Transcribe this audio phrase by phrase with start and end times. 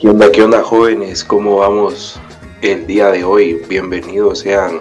[0.00, 1.24] ¿Qué onda, qué onda jóvenes?
[1.24, 2.20] ¿Cómo vamos
[2.62, 3.54] el día de hoy?
[3.68, 4.80] Bienvenidos sean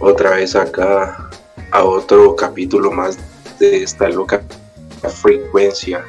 [0.00, 1.30] otra vez acá
[1.70, 3.16] a otro capítulo más
[3.60, 4.42] de esta loca
[5.22, 6.04] frecuencia.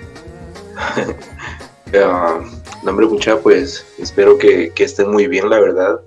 [1.93, 6.02] uh, nombre mucha, pues espero que, estén muy bien, la verdad.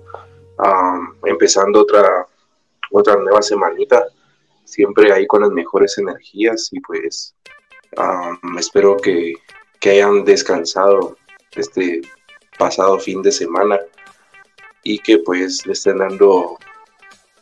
[0.57, 2.27] Ah, empezando otra,
[2.91, 4.05] otra nueva semanita,
[4.65, 7.33] siempre ahí con las mejores energías y pues
[7.95, 9.35] ah, espero que,
[9.79, 11.15] que hayan descansado
[11.55, 12.01] este
[12.57, 13.79] pasado fin de semana
[14.83, 16.57] y que pues le estén dando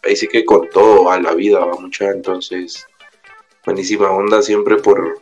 [0.04, 2.86] ahí sí que con todo a la vida mucha entonces
[3.66, 5.22] buenísima onda siempre por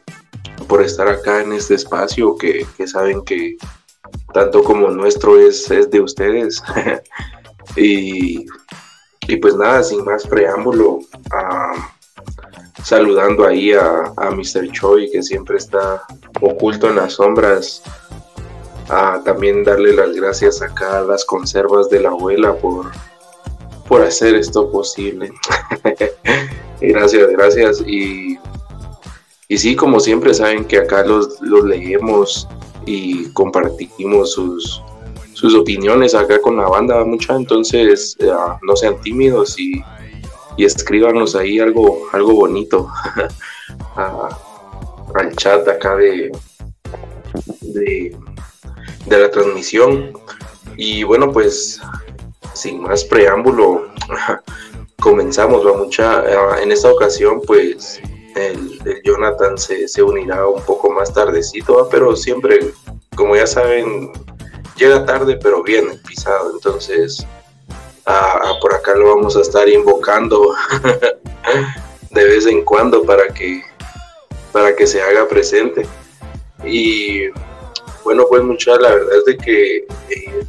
[0.67, 3.57] por estar acá en este espacio que, saben que
[4.33, 6.63] tanto como nuestro es, es de ustedes
[7.75, 8.45] y,
[9.27, 10.99] y, pues nada sin más preámbulo
[12.83, 14.71] saludando ahí a, a Mr.
[14.71, 16.03] Choi que siempre está
[16.39, 17.83] oculto en las sombras
[19.23, 22.91] también darle las gracias acá a las conservas de la abuela por,
[23.87, 25.31] por hacer esto posible.
[26.81, 27.83] gracias, gracias.
[27.87, 28.37] Y,
[29.47, 32.47] y sí, como siempre saben que acá los, los leemos
[32.85, 34.81] y compartimos sus,
[35.33, 38.31] sus opiniones acá con la banda mucha, entonces eh,
[38.63, 39.81] no sean tímidos y,
[40.57, 42.89] y, escríbanos ahí algo, algo bonito
[43.95, 46.31] al chat acá de
[49.05, 50.13] de la transmisión.
[50.77, 51.79] Y bueno, pues
[52.53, 53.87] sin más preámbulo,
[55.01, 56.23] comenzamos, va mucha.
[56.25, 58.01] Eh, en esta ocasión, pues
[58.35, 62.71] el, Jonathan se, se, unirá un poco más tardecito, pero siempre,
[63.15, 64.11] como ya saben,
[64.77, 66.51] llega tarde, pero bien pisado.
[66.53, 67.25] Entonces,
[68.61, 70.53] por acá lo vamos a estar invocando
[72.11, 73.63] de vez en cuando para que,
[74.51, 75.85] para que se haga presente.
[76.65, 77.27] Y
[78.03, 80.45] bueno, pues mucha, la verdad es de que eh,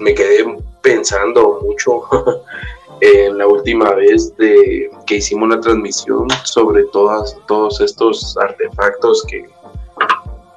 [0.00, 0.44] me quedé
[0.82, 2.02] pensando mucho
[3.00, 9.44] en la última vez de que hicimos una transmisión sobre todas, todos estos artefactos que,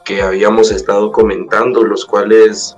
[0.05, 2.75] que habíamos estado comentando, los cuales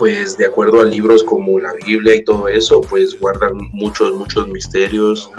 [0.00, 4.48] pues de acuerdo a libros como la Biblia y todo eso, pues guardan muchos, muchos
[4.48, 5.30] misterios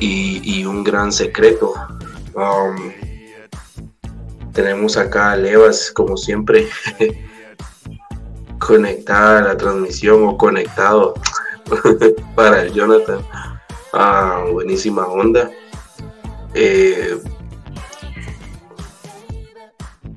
[0.00, 1.74] y, un gran secreto.
[2.36, 2.92] Um,
[4.58, 6.68] tenemos acá a Levas, como siempre,
[8.58, 11.14] conectada a la transmisión o conectado
[12.34, 13.20] para el Jonathan.
[13.92, 15.48] Ah, buenísima onda.
[16.54, 17.20] Eh,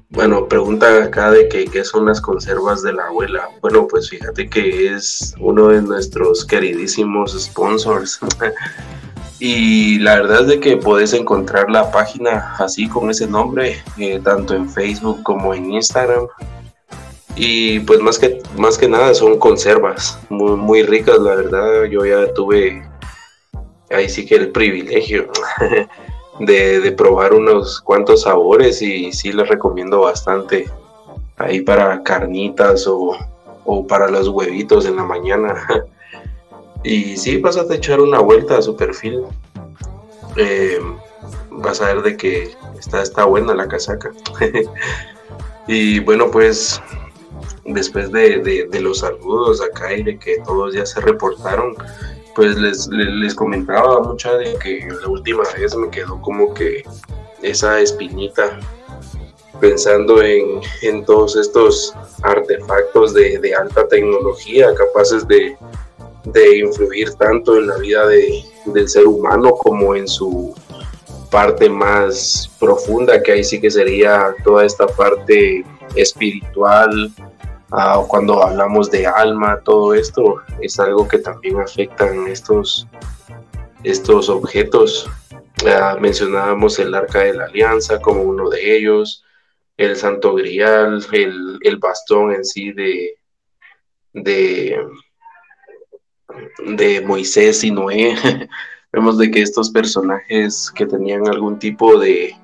[0.09, 3.47] bueno, pregunta acá de que, qué son las conservas de la abuela.
[3.61, 8.19] Bueno, pues fíjate que es uno de nuestros queridísimos sponsors.
[9.43, 14.21] Y la verdad es de que puedes encontrar la página así con ese nombre, eh,
[14.23, 16.27] tanto en Facebook como en Instagram.
[17.35, 21.85] Y pues más que, más que nada son conservas, muy, muy ricas, la verdad.
[21.85, 22.87] Yo ya tuve
[23.89, 25.31] ahí sí que el privilegio
[26.39, 30.69] de, de probar unos cuantos sabores y sí les recomiendo bastante
[31.37, 33.17] ahí para carnitas o,
[33.65, 35.55] o para los huevitos en la mañana.
[36.83, 39.23] Y sí, vas a echar una vuelta a su perfil.
[40.35, 40.79] Eh,
[41.51, 44.11] vas a ver de que está, está buena la casaca.
[45.67, 46.81] y bueno, pues
[47.65, 51.75] después de, los saludos acá y de que todos ya se reportaron,
[52.35, 56.83] pues les, les, comentaba mucha de que la última vez me quedó como que
[57.43, 58.59] esa espinita
[59.59, 61.93] pensando en, todos estos
[62.23, 65.55] artefactos de alta tecnología capaces de,
[66.25, 70.53] de influir tanto en la vida de, del ser humano como en su
[71.31, 75.65] parte más profunda, que ahí sí que sería toda esta parte
[75.95, 77.11] espiritual,
[77.71, 82.87] uh, cuando hablamos de alma, todo esto es algo que también afectan estos,
[83.83, 85.09] estos objetos.
[85.63, 89.23] Uh, mencionábamos el arca de la alianza como uno de ellos,
[89.77, 93.17] el santo grial, el, el bastón en sí de,
[94.13, 94.77] de
[96.65, 98.15] de Moisés y Noé,
[98.93, 102.35] vemos de que estos personajes que tenían algún tipo de,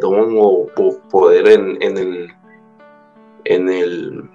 [0.00, 0.66] don o,
[1.10, 2.32] poder en, el
[3.44, 4.30] en el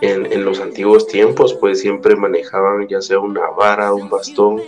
[0.00, 4.60] en, los antiguos tiempos pues siempre manejaban ya sea una vara, un bastón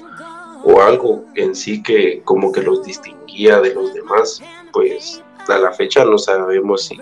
[0.65, 4.41] o algo en sí que como que los distinguía de los demás
[4.73, 6.99] pues a la fecha no sabemos si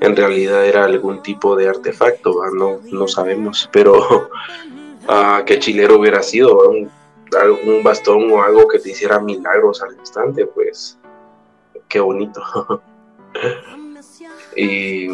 [0.00, 4.30] en realidad era algún tipo de artefacto, no, no sabemos, pero
[5.10, 6.90] uh, qué chilero hubiera sido, un,
[7.84, 10.98] bastón o algo que te hiciera milagros al instante, pues
[11.88, 12.42] qué bonito.
[14.56, 15.08] y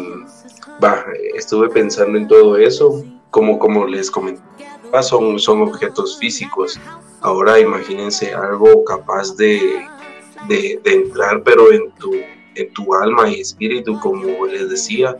[0.83, 1.05] va,
[1.35, 6.79] estuve pensando en todo eso, como, como les comentaba, son, son objetos físicos.
[7.21, 9.85] Ahora imagínense algo capaz de,
[10.47, 12.13] de, entrar, pero en tu,
[12.55, 15.15] en tu alma y espíritu, como les decía,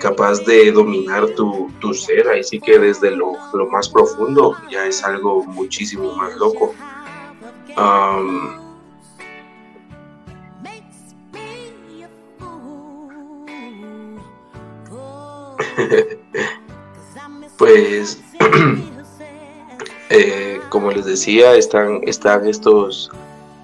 [0.00, 4.86] capaz de dominar tu, tu ser, ahí sí que desde lo, lo, más profundo ya
[4.86, 6.74] es algo muchísimo más loco.
[17.58, 18.22] pues,
[20.10, 23.10] eh, como les decía, están, están estos,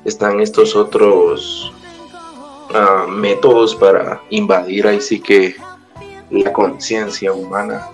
[0.05, 1.73] están estos otros
[2.75, 5.57] ah, métodos para invadir ahí sí que
[6.31, 7.87] la conciencia humana.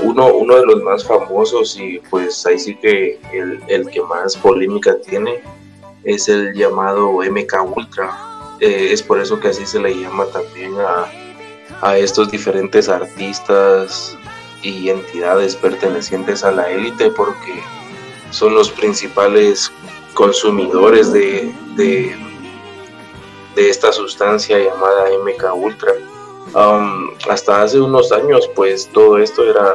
[0.00, 4.36] uno, uno de los más famosos y pues ahí sí que el, el que más
[4.36, 5.40] polémica tiene
[6.04, 8.10] es el llamado MK Ultra.
[8.60, 11.06] Eh, es por eso que así se le llama también a,
[11.86, 14.16] a estos diferentes artistas
[14.62, 17.62] y entidades pertenecientes a la élite porque
[18.30, 19.70] son los principales
[20.14, 22.16] consumidores de, de,
[23.56, 25.92] esta sustancia llamada MK Ultra.
[26.54, 29.74] Um, hasta hace unos años pues todo esto era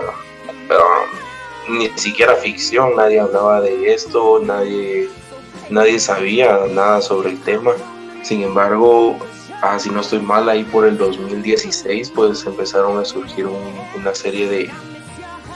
[1.69, 5.09] ni siquiera ficción, nadie hablaba de esto, nadie,
[5.69, 7.71] nadie sabía nada sobre el tema.
[8.23, 9.17] Sin embargo,
[9.61, 13.47] ah, si no estoy mal, ahí por el 2016, pues empezaron a surgir
[13.95, 14.69] una serie de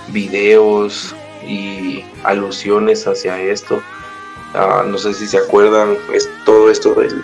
[0.10, 1.16] videos
[1.46, 3.82] y alusiones hacia esto.
[4.54, 7.24] Ah, no sé si se acuerdan, es todo esto del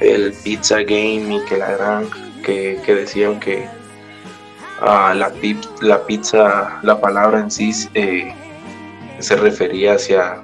[0.00, 2.08] el Pizza Game y que la gran,
[2.42, 3.66] que, decían que
[4.80, 5.32] ah, la,
[5.80, 8.32] la pizza, la palabra en sí eh,
[9.18, 10.42] se refería hacia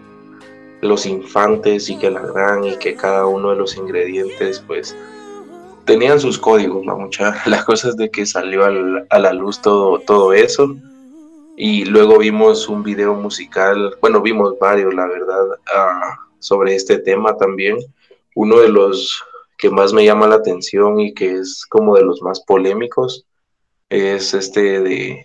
[0.83, 4.97] los infantes y que la gran y que cada uno de los ingredientes pues
[5.85, 6.97] tenían sus códigos, ¿no?
[6.99, 10.77] Mucha, las cosas de que salió a la luz todo, todo eso.
[11.57, 15.45] Y luego vimos un video musical, bueno, vimos varios, la verdad,
[15.75, 17.77] ah, sobre este tema también.
[18.35, 19.23] Uno de los
[19.63, 23.29] que más me llama la atención y que es como de los más polémicos
[23.89, 25.25] es este de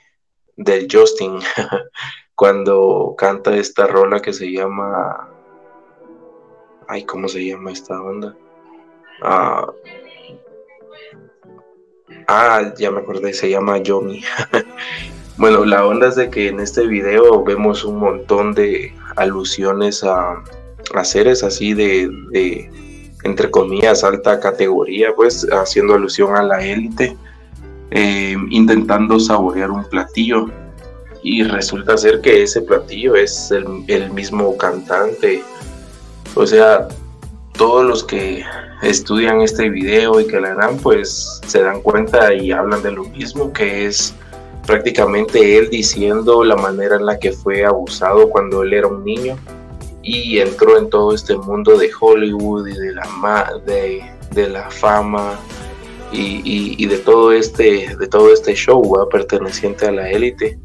[0.56, 1.39] del Justin,
[2.36, 5.30] cuando canta esta rola que se llama...
[6.88, 8.36] Ay, ¿cómo se llama esta onda?
[9.22, 9.72] Ah,
[12.28, 14.22] Ah, ya me acordé, se llama Yomi.
[15.38, 20.44] bueno, la onda es de que en este video vemos un montón de alusiones a,
[20.94, 22.69] a seres así de, de,
[23.27, 27.15] entre comillas, alta categoría, pues haciendo alusión a la élite,
[27.91, 30.50] eh, intentando saborear un platillo.
[31.24, 35.44] Y resulta ser que ese platillo es el, mismo cantante.
[36.35, 36.88] O sea,
[37.57, 38.44] todos los que
[38.81, 43.03] estudian este video y que la dan, pues se dan cuenta y hablan de lo
[43.06, 44.13] mismo, que es
[44.65, 49.38] prácticamente él diciendo la manera en la que fue abusado cuando él era un niño
[50.07, 54.01] y entró en todo este mundo de Hollywood y de la, de,
[54.31, 55.38] de la fama
[56.13, 58.81] y, de todo este de todo este show
[59.12, 60.57] perteneciente a la élite.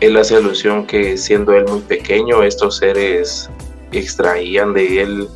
[0.00, 3.50] él hace alusión que siendo él muy pequeño, estos seres
[3.90, 5.28] extraían de él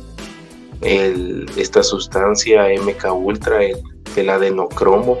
[1.57, 3.77] esta sustancia MK Ultra, el,
[4.15, 5.17] el adenocromo.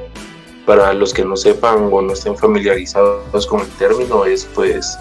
[0.65, 4.97] Para los que no sepan o no estén familiarizados con el término, es pues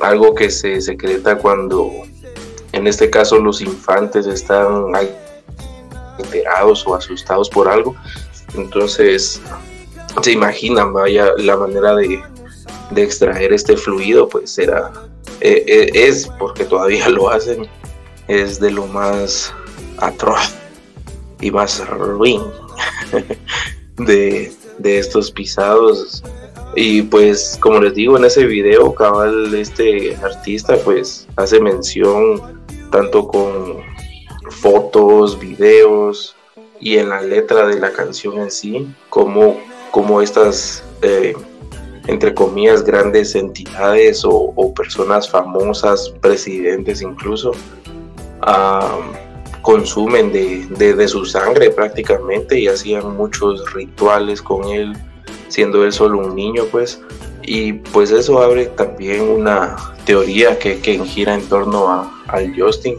[0.00, 1.90] algo que se secreta cuando,
[2.72, 4.92] en este caso, los infantes están
[6.18, 7.94] alterados o asustados por algo.
[8.54, 9.40] Entonces,
[10.22, 12.22] se imaginan, vaya, la manera de,
[12.90, 14.92] de extraer este fluido, pues era,
[15.40, 17.66] eh, eh, es, porque todavía lo hacen,
[18.28, 19.52] es de lo más
[19.98, 20.54] atroz
[21.40, 22.42] y más ruin
[23.96, 26.22] de, estos pisados.
[26.76, 32.59] Y pues como les digo en ese video, cabal, este artista pues hace mención
[32.90, 33.78] tanto con
[34.50, 36.36] fotos, videos
[36.80, 39.58] y en la letra de la canción en sí, como,
[39.90, 41.34] como estas, eh,
[42.06, 47.52] entre comillas, grandes entidades o, personas famosas, presidentes incluso,
[49.62, 54.94] consumen de, su sangre prácticamente y hacían muchos rituales con él,
[55.48, 57.00] siendo él solo un niño, pues.
[57.42, 59.76] Y pues eso abre también una
[60.10, 60.74] teoría que,
[61.06, 62.96] gira en torno a, al Justin,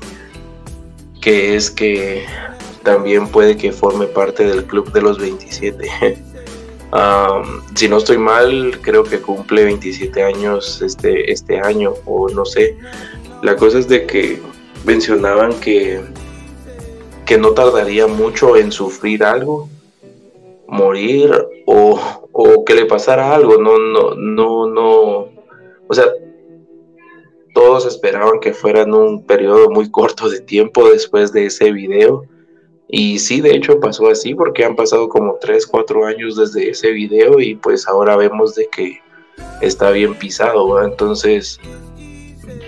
[1.20, 2.24] que es que
[2.84, 5.90] también puede que forme parte del club de los 27.
[7.76, 12.78] si no estoy mal, creo que cumple 27 años este, este año, o no sé.
[13.44, 14.42] La cosa es de que
[14.86, 16.00] mencionaban que
[17.26, 19.68] que no tardaría mucho en sufrir algo
[20.68, 21.30] morir
[21.66, 22.00] o,
[22.32, 25.28] o que le pasara algo, no, no, no, no,
[25.88, 26.06] o sea,
[27.54, 32.26] todos esperaban que fuera en un periodo muy corto de tiempo después de ese video.
[32.88, 36.92] Y sí, de hecho pasó así porque han pasado como 3, 4 años desde ese
[36.92, 39.00] video y pues ahora vemos de que
[39.62, 40.84] está bien pisado.
[40.84, 41.60] Entonces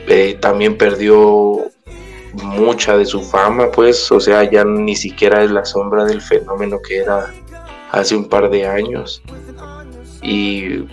[0.07, 1.69] eh, también perdió
[2.33, 6.79] mucha de su fama, pues, o sea, ya ni siquiera es la sombra del fenómeno
[6.81, 7.31] que era
[7.91, 9.21] hace un par de años.
[10.21, 10.85] Y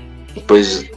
[0.47, 0.90] pues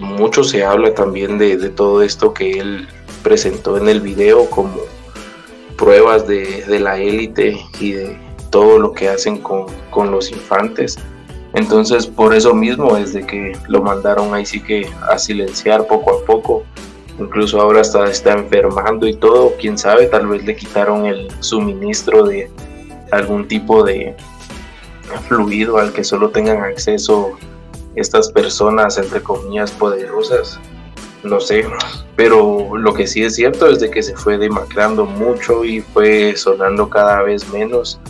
[0.00, 2.88] mucho se habla también de, todo esto que él
[3.22, 4.76] presentó en el video como
[5.76, 8.18] pruebas de, la élite y de
[8.50, 9.66] todo lo que hacen con,
[10.10, 10.98] los infantes.
[11.52, 16.24] Entonces por eso mismo desde que lo mandaron ahí sí que a silenciar poco a
[16.24, 16.64] poco.
[17.18, 22.24] Incluso ahora está, está enfermando y todo, quién sabe, tal vez le quitaron el suministro
[22.24, 22.50] de
[23.10, 24.16] algún tipo de
[25.28, 27.36] fluido al que solo tengan acceso
[27.96, 30.60] estas personas, entre comillas, poderosas,
[31.22, 31.64] no sé,
[32.16, 36.34] pero lo que sí es cierto es de que se fue demacrando mucho y fue
[36.36, 38.00] sonando cada vez menos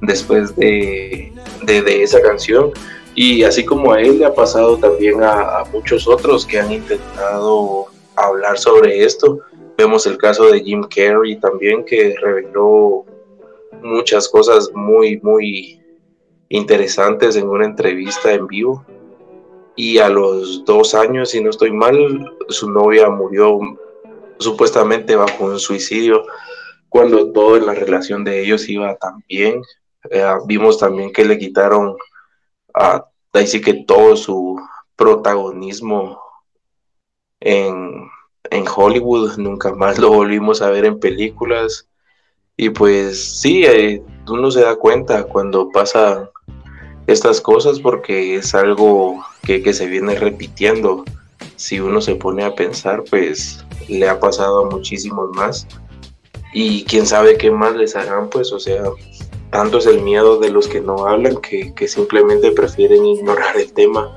[0.00, 2.72] después de, de, esa canción.
[3.14, 6.72] Y así como a él le ha pasado también a, a, muchos otros que han
[6.72, 9.40] intentado hablar sobre esto.
[9.78, 13.04] Vemos el caso de Jim Carrey también que reveló
[13.82, 15.80] muchas cosas muy, muy
[16.48, 18.84] interesantes en una entrevista en vivo
[19.76, 23.58] y a los dos años, si no estoy mal, su novia murió
[24.38, 26.24] supuestamente bajo un suicidio
[26.88, 29.62] cuando todo en la relación de ellos iba tan bien.
[30.10, 31.96] Eh, vimos también que le quitaron
[32.72, 33.04] a,
[33.44, 34.58] sí que todo su
[34.96, 36.18] protagonismo
[37.40, 38.08] en,
[38.50, 41.86] en Hollywood, nunca más lo volvimos a ver en películas.
[42.56, 46.30] Y pues sí, eh, uno se da cuenta cuando pasa
[47.06, 51.04] estas cosas porque es algo que, se viene repitiendo.
[51.54, 55.66] Si uno se pone a pensar, pues le ha pasado a muchísimos más.
[56.52, 58.82] Y quién sabe qué más les harán, pues, o sea,
[59.50, 64.10] tanto es el miedo de los que no hablan que, simplemente prefieren ignorar el tema.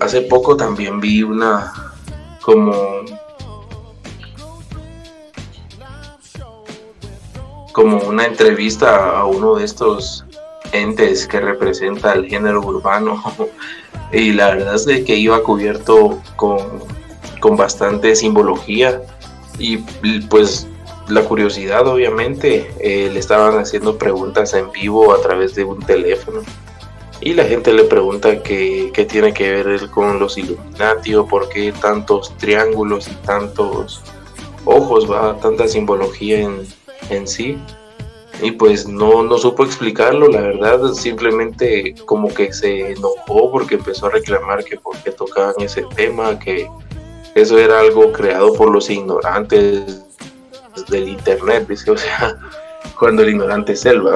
[0.00, 1.72] hace poco también vi una
[2.42, 2.72] como
[7.72, 10.23] como una entrevista a uno de estos
[10.74, 13.22] entes que representa el género urbano.
[14.12, 16.58] Y la verdad es que iba cubierto con,
[17.40, 19.02] con bastante simbología.
[19.58, 19.78] Y
[20.28, 20.68] pues
[21.08, 26.42] la curiosidad obviamente eh, le estaban haciendo preguntas en vivo a través de un teléfono.
[27.20, 31.48] Y la gente le pregunta qué, qué tiene que ver con los Illuminati o por
[31.48, 34.02] qué tantos triángulos y tantos
[34.64, 36.66] ojos, va tanta simbología en,
[37.10, 37.58] en sí
[38.42, 44.06] y pues no, no supo explicarlo, la verdad, simplemente como que se enojó porque empezó
[44.06, 46.68] a reclamar que por qué tocaban ese tema, que
[47.34, 50.02] eso era algo creado por los ignorantes
[50.88, 52.38] del internet, dice, o sea,
[52.98, 54.02] cuando el ignorante es él,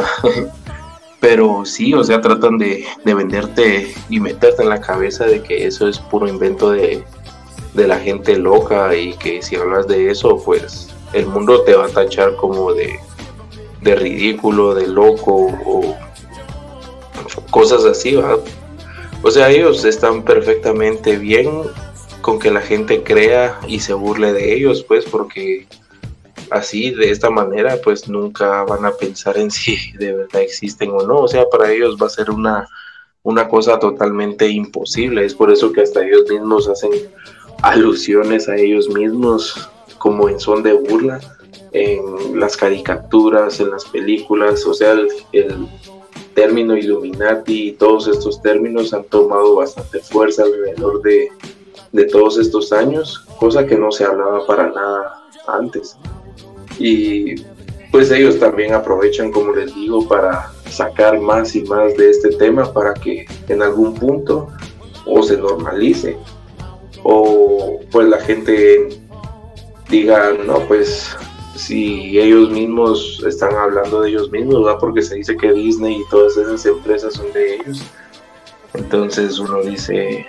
[1.20, 5.66] Pero sí, o sea, tratan de, de, venderte y meterte en la cabeza de que
[5.66, 7.02] eso es puro invento de,
[7.74, 11.86] de la gente loca y que si hablas de eso, pues el mundo te va
[11.86, 13.00] a tachar como de
[13.82, 15.96] de ridículo, de loco o
[17.50, 18.38] cosas así, ¿verdad?
[19.22, 21.48] O sea, ellos están perfectamente bien
[22.20, 25.66] con que la gente crea y se burle de ellos, pues porque
[26.50, 31.02] así, de esta manera, pues nunca van a pensar en si de verdad existen o
[31.02, 31.20] no.
[31.20, 32.68] O sea, para ellos va a ser una,
[33.22, 35.24] una cosa totalmente imposible.
[35.24, 36.92] Es por eso que hasta ellos mismos hacen
[37.62, 39.68] alusiones a ellos mismos
[39.98, 41.20] como en son de burla
[41.72, 45.68] en las caricaturas, en las películas, o sea, el,
[46.34, 51.30] término Illuminati y todos estos términos han tomado bastante fuerza alrededor de,
[51.90, 55.96] de todos estos años, cosa que no se hablaba para nada antes.
[56.78, 57.42] Y
[57.90, 62.72] pues ellos también aprovechan, como les digo, para sacar más y más de este tema
[62.72, 64.48] para que en algún punto
[65.06, 66.16] o se normalice
[67.02, 68.88] o pues la gente
[69.88, 71.16] diga, no, pues
[71.58, 74.78] si ellos mismos están hablando de ellos mismos, ¿verdad?
[74.78, 77.82] Porque se dice que Disney y todas esas empresas son de ellos.
[78.74, 80.24] Entonces uno dice,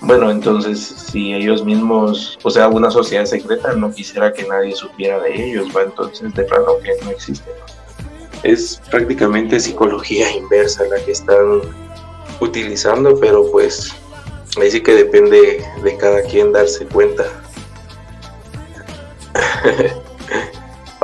[0.00, 5.20] bueno, entonces si ellos mismos, o sea, una sociedad secreta no quisiera que nadie supiera
[5.20, 5.82] de ellos, ¿va?
[5.82, 7.50] Entonces de plano que no existe.
[8.42, 11.60] Es prácticamente psicología inversa la que están
[12.40, 13.94] utilizando, pero pues
[14.58, 17.24] ahí que depende de cada quien darse cuenta.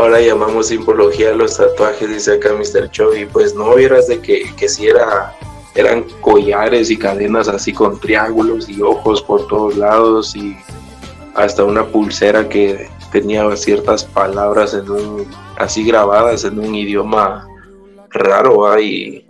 [0.00, 2.90] ahora llamamos simbología a los tatuajes, dice acá Mr.
[2.90, 3.26] Chovy.
[3.26, 5.36] Pues no vieras de que, que si era,
[5.74, 10.56] eran collares y cadenas así con triángulos y ojos por todos lados y
[11.34, 15.26] hasta una pulsera que tenía ciertas palabras en un,
[15.56, 17.46] así grabadas en un idioma
[18.10, 19.26] raro y,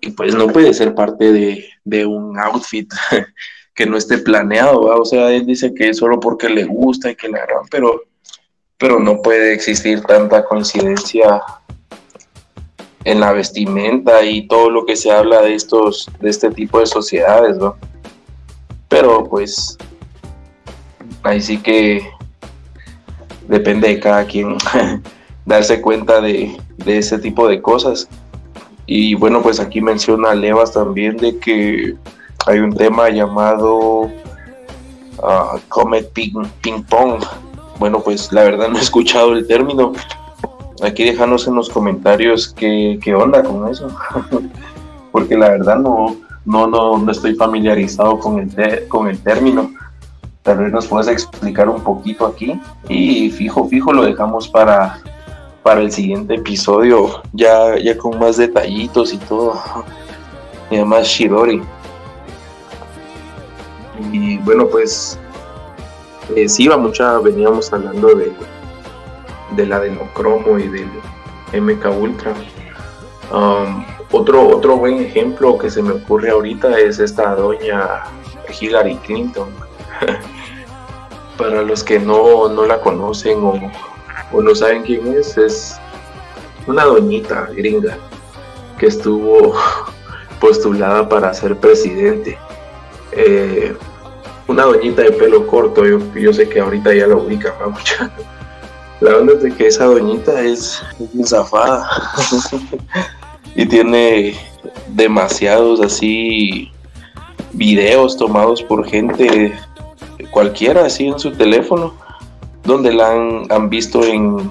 [0.00, 2.92] y, pues no puede ser parte de, de un outfit
[3.74, 7.16] que no esté planeado, o sea, él dice que es solo porque le gusta y
[7.16, 8.02] que le agarran, pero,
[8.84, 11.42] pero no puede existir tanta coincidencia
[13.04, 16.84] en la vestimenta y todo lo que se habla de estos, de este tipo de
[16.84, 17.76] sociedades, ¿no?
[18.90, 19.78] Pero pues
[21.22, 22.06] ahí sí que
[23.48, 24.58] depende de cada quien
[25.46, 28.06] darse cuenta de, de ese tipo de cosas.
[28.84, 31.94] Y bueno, pues aquí menciona Levas también de que
[32.44, 37.24] hay un tema llamado uh, Comet Ping, Ping Pong.
[37.78, 39.92] Bueno, pues la verdad no he escuchado el término.
[40.82, 43.88] Aquí déjanos en los comentarios qué, qué onda con eso.
[45.12, 49.72] Porque la verdad no, no, no, no estoy familiarizado con el, con el término.
[50.42, 52.60] Tal vez nos puedes explicar un poquito aquí.
[52.88, 55.00] Y fijo, fijo, lo dejamos para,
[55.62, 59.54] para el siguiente episodio, ya, ya con más detallitos y todo.
[60.70, 61.62] Y además Shirori.
[64.12, 65.18] Y bueno, pues
[66.34, 68.32] eh, sí, va mucha, veníamos hablando de,
[69.56, 70.88] de la Denocromo y del
[71.52, 72.34] MK Ultra.
[73.32, 78.04] Um, otro, otro buen ejemplo que se me ocurre ahorita es esta doña
[78.60, 79.48] Hillary Clinton.
[81.36, 83.72] Para los que no, no la conocen o,
[84.32, 85.76] o, no saben quién es, es
[86.66, 87.98] una doñita gringa
[88.78, 89.54] que estuvo
[90.40, 92.38] postulada para ser presidente.
[93.12, 93.76] Eh,
[94.48, 98.10] una doñita de pelo corto, yo, yo sé que ahorita ya la ubica mucha.
[99.00, 100.82] La onda es de que esa doñita es,
[101.18, 101.88] es zafada.
[103.56, 104.34] Y tiene
[104.88, 106.72] demasiados así
[107.52, 109.52] videos tomados por gente
[110.32, 111.94] cualquiera así en su teléfono
[112.64, 114.50] donde la han, han visto en,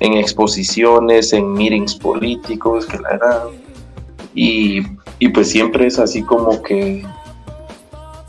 [0.00, 3.48] en exposiciones, en meetings políticos que la eran
[4.34, 4.82] y,
[5.18, 7.04] y pues siempre es así como que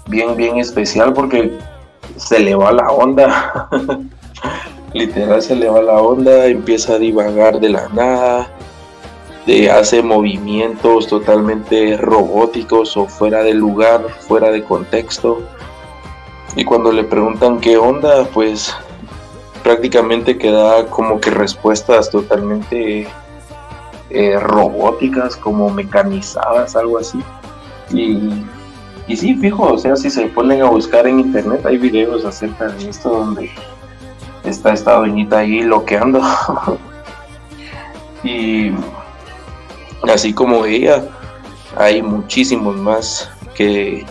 [0.09, 1.57] bien, bien especial porque
[2.17, 3.69] se le va la onda.
[4.93, 8.49] Literal se le va la onda, empieza a divagar de la nada,
[9.71, 15.41] hace movimientos totalmente robóticos o fuera de lugar, fuera de contexto.
[16.55, 18.75] Y cuando le preguntan qué onda, pues
[19.63, 23.07] prácticamente queda como que respuestas totalmente
[24.09, 27.19] eh, robóticas, como mecanizadas, algo así.
[27.91, 28.43] Y
[29.09, 32.67] y sí, fijo, o sea, si se ponen a buscar en internet, hay videos acerca
[32.67, 33.49] de esto donde
[34.43, 36.21] está esta doñita ahí loqueando.
[38.23, 38.71] y
[40.03, 41.03] así como ella,
[41.75, 44.05] hay muchísimos más que,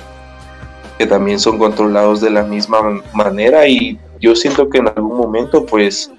[0.99, 5.65] que también son controlados de la misma manera y yo siento que en algún momento,
[5.65, 6.13] pues,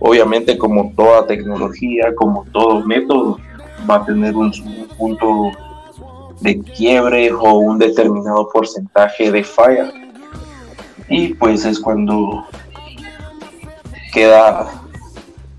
[0.00, 3.38] obviamente como toda tecnología, como todo método,
[3.90, 4.52] va a tener un
[4.98, 5.50] punto
[6.40, 9.92] de quiebre o un determinado porcentaje de falla.
[11.08, 12.46] Y pues es cuando
[14.12, 14.68] queda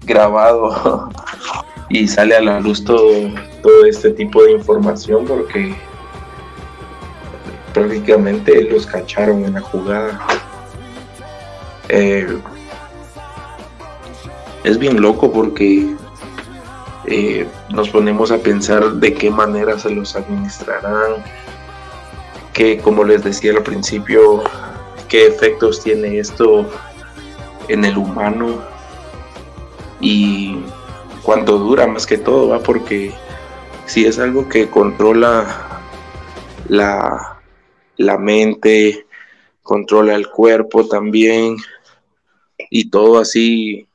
[0.06, 1.10] grabado
[1.90, 3.10] y sale a la luz todo,
[3.62, 5.76] todo este tipo de información porque
[7.74, 10.20] prácticamente los cacharon en la jugada.
[11.90, 12.38] Eh,
[14.64, 15.96] es bien loco porque
[17.12, 21.24] eh, nos ponemos a pensar de qué manera se los administrarán,
[22.54, 24.44] que como les decía al principio,
[25.08, 26.70] qué efectos tiene esto
[27.68, 28.62] en el humano
[30.00, 30.60] y
[31.24, 32.60] cuánto dura más que todo, ¿va?
[32.60, 33.12] porque
[33.88, 35.82] si es algo que controla
[36.68, 37.42] la,
[37.98, 39.08] la mente,
[39.64, 41.58] controla el cuerpo también
[42.70, 43.89] y todo así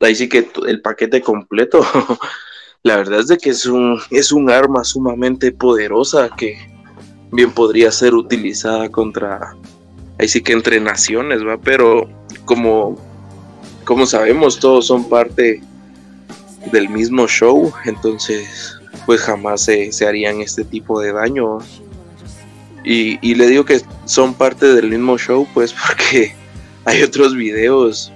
[0.00, 1.84] ahí sí que el paquete completo,
[2.82, 6.58] la verdad es de que es un, es un arma sumamente poderosa que
[7.30, 9.54] bien podría ser utilizada contra,
[10.18, 11.58] ahí sí que entre naciones, ¿va?
[11.58, 12.08] Pero
[12.44, 12.96] como,
[13.84, 15.62] como sabemos, todos son parte
[16.72, 21.58] del mismo show, entonces pues jamás se, harían este tipo de daño.
[22.84, 26.34] Y, y le digo que son parte del mismo show, pues porque
[26.84, 28.12] hay otros videos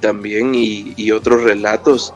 [0.00, 2.14] también y, otros relatos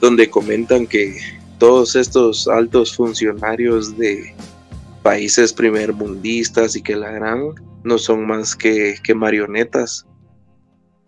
[0.00, 1.16] donde comentan que
[1.58, 4.34] todos estos altos funcionarios de
[5.02, 10.06] países primermundistas y que la gran no son más que, marionetas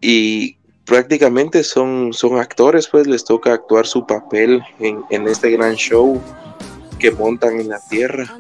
[0.01, 5.75] y prácticamente son, son actores, pues les toca actuar su papel en, en este gran
[5.75, 6.21] show
[6.99, 8.38] que montan en la tierra.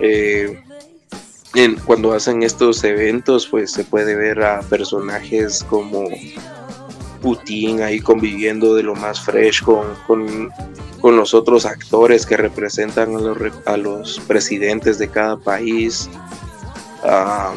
[0.00, 0.62] Eh,
[1.84, 6.08] cuando hacen estos eventos, pues se puede ver a personajes como
[7.20, 13.14] Putin ahí conviviendo de lo más fresh con, con, los otros actores que representan
[13.66, 16.08] a los, presidentes de cada país.
[17.04, 17.52] Ah,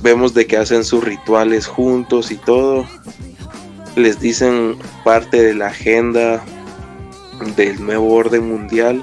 [0.00, 2.86] vemos de que hacen sus rituales juntos y todo.
[3.94, 6.42] Les dicen parte de la agenda
[7.56, 9.02] del nuevo orden mundial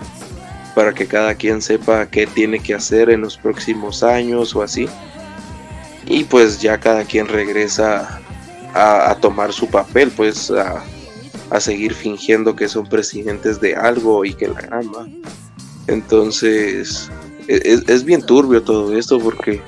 [0.79, 4.87] para que cada quien sepa qué tiene que hacer en los próximos años o así.
[6.05, 8.21] Y pues ya cada quien regresa
[8.73, 10.81] a, tomar su papel, pues a,
[11.59, 15.05] seguir fingiendo que son presidentes de algo y que la ama.
[15.87, 17.11] Entonces
[17.49, 19.61] e, es, bien turbio todo esto porque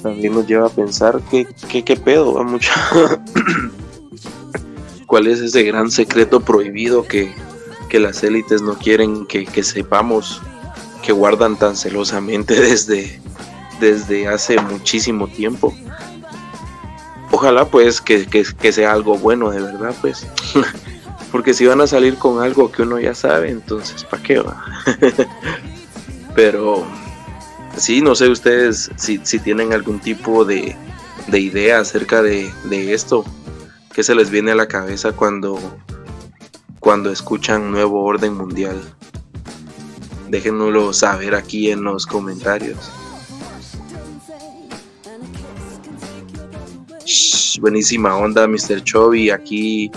[0.00, 1.44] también nos lleva a pensar que,
[1.82, 2.70] qué pedo, va mucho.
[5.08, 7.32] ¿Cuál es ese gran secreto prohibido que,
[7.92, 10.40] que las élites no quieren que, sepamos,
[11.02, 13.20] que guardan tan celosamente desde,
[13.80, 15.74] desde hace muchísimo tiempo.
[17.30, 20.26] Ojalá pues que, sea algo bueno de verdad pues.
[21.32, 24.62] Porque si van a salir con algo que uno ya sabe, entonces ¿para qué va?
[26.34, 26.84] Pero
[27.76, 30.76] sí, no sé ustedes si, tienen algún tipo de,
[31.28, 33.24] de idea acerca de, de esto.
[33.94, 35.58] que se les viene a la cabeza cuando
[36.82, 38.82] cuando escuchan Nuevo Orden Mundial.
[40.32, 42.90] Déjenoslo saber aquí en los comentarios.
[47.60, 48.82] buenísima onda, Mr.
[48.82, 49.90] Chovy, aquí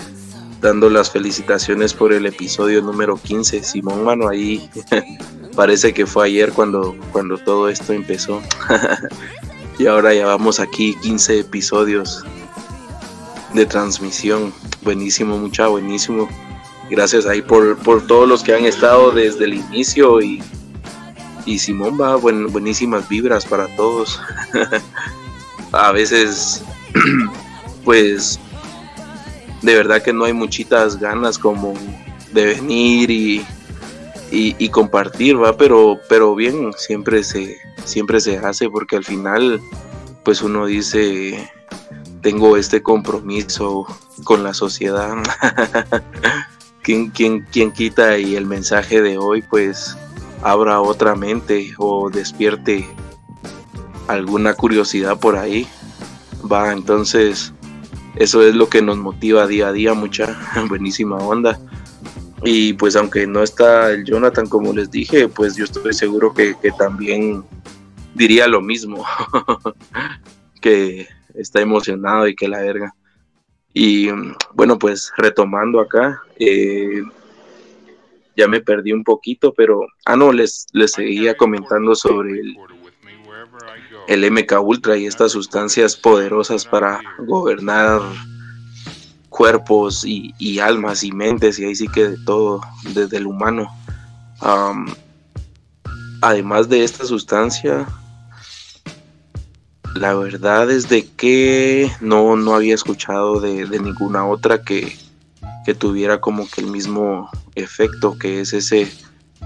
[0.60, 3.64] dando las felicitaciones por el episodio número 15.
[3.64, 4.68] Simón, mano, ahí
[5.56, 8.42] parece que fue ayer cuando, cuando todo esto empezó.
[9.78, 12.24] y ahora ya vamos aquí 15 episodios
[13.54, 14.52] de transmisión.
[14.82, 16.28] Buenísimo, mucha, buenísimo
[16.90, 20.42] gracias ahí por, todos los que han estado desde el inicio y,
[21.44, 24.20] y Simón va, buenísimas vibras para todos.
[25.72, 26.62] a veces,
[27.84, 28.38] pues,
[29.62, 31.74] de verdad que no hay muchitas ganas como
[32.32, 33.46] de venir y,
[34.30, 39.60] y, compartir, va, pero, pero bien, siempre se, siempre se hace porque al final,
[40.24, 41.50] pues uno dice,
[42.20, 43.86] tengo este compromiso
[44.24, 45.14] con la sociedad.
[46.86, 49.98] ¿Quién, quita y el mensaje de hoy pues
[50.42, 52.86] abra otra mente o despierte
[54.06, 55.66] alguna curiosidad por ahí?
[56.50, 57.52] Va, entonces
[58.14, 61.58] eso es lo que nos motiva día a día, mucha buenísima onda.
[62.44, 66.54] Y pues aunque no está el Jonathan como les dije, pues yo estoy seguro que,
[66.62, 67.42] que también
[68.14, 69.04] diría lo mismo,
[70.60, 72.94] que está emocionado y que la verga.
[73.78, 74.08] Y
[74.54, 77.02] bueno, pues retomando acá, eh,
[78.34, 82.56] ya me perdí un poquito, pero, ah, no, les, les seguía comentando sobre el,
[84.08, 88.00] el MK Ultra y estas sustancias poderosas para gobernar
[89.28, 92.62] cuerpos y, almas y mentes, y ahí sí que de todo,
[92.94, 93.68] desde el humano.
[96.22, 97.86] además de esta sustancia,
[99.96, 104.96] la verdad es de que no, no había escuchado de, ninguna otra que,
[105.78, 108.92] tuviera como que el mismo efecto, que es ese,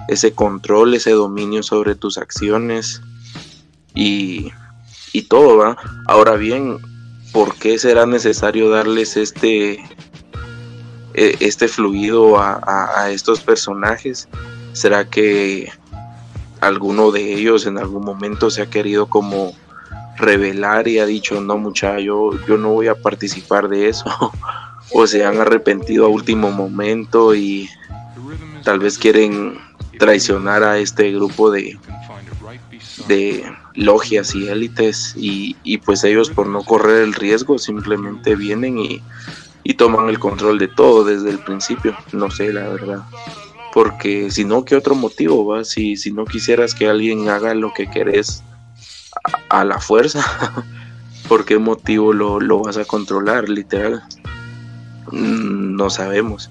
[0.08, 3.00] ese control, ese dominio sobre tus acciones
[3.94, 4.52] y,
[5.28, 5.76] todo, ¿va?
[6.06, 6.78] Ahora bien,
[7.32, 9.82] ¿por qué será necesario darles este,
[11.14, 14.28] e, este fluido a, a estos personajes?
[14.72, 15.72] ¿Será que
[16.60, 19.54] alguno de ellos en algún momento se ha querido como
[20.20, 24.04] revelar y ha dicho, no muchacho, yo, yo no voy a participar de eso.
[24.92, 27.68] o se han arrepentido a último momento y
[28.64, 29.58] tal vez quieren
[29.98, 31.78] traicionar a este grupo de,
[33.06, 39.02] de logias y élites y, pues ellos por no correr el riesgo simplemente vienen y,
[39.62, 41.96] y toman el control de todo desde el principio.
[42.12, 43.02] No sé, la verdad.
[43.72, 45.64] Porque si no, ¿qué otro motivo va?
[45.64, 48.42] Si, si no quisieras que alguien haga lo que querés
[49.48, 50.24] a la fuerza.
[51.28, 54.02] ¿Por qué motivo lo, vas a controlar, literal?
[55.12, 56.50] Mm, no sabemos.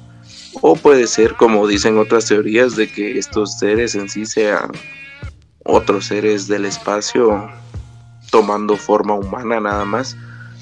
[0.62, 4.72] O puede ser, como dicen otras teorías, de que estos seres en sí sean
[5.64, 7.50] otros seres del espacio
[8.32, 10.18] tomando forma humana nada más.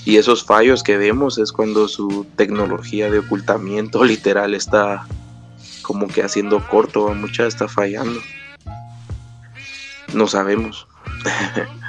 [0.06, 5.06] Y esos fallos que vemos es cuando su tecnología de ocultamiento literal está
[5.82, 8.20] como que haciendo corto, mucha está fallando.
[10.14, 10.88] No sabemos.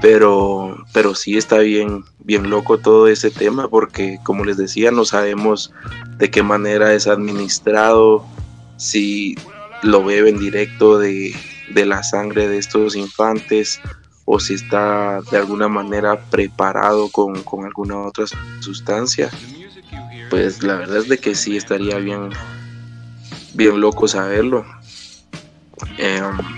[0.00, 5.04] pero, pero sí está bien, bien loco todo ese tema porque como les decía no
[5.04, 5.72] sabemos
[6.18, 8.24] de qué manera es administrado,
[8.76, 9.34] si
[9.82, 11.34] lo beben directo de,
[11.70, 13.80] de la sangre de estos infantes
[14.24, 18.26] o si está de alguna manera preparado con, con alguna otra
[18.60, 19.30] sustancia.
[20.28, 22.28] Pues la verdad es de que sí estaría bien,
[23.54, 24.66] bien loco saberlo.
[25.96, 26.57] Em,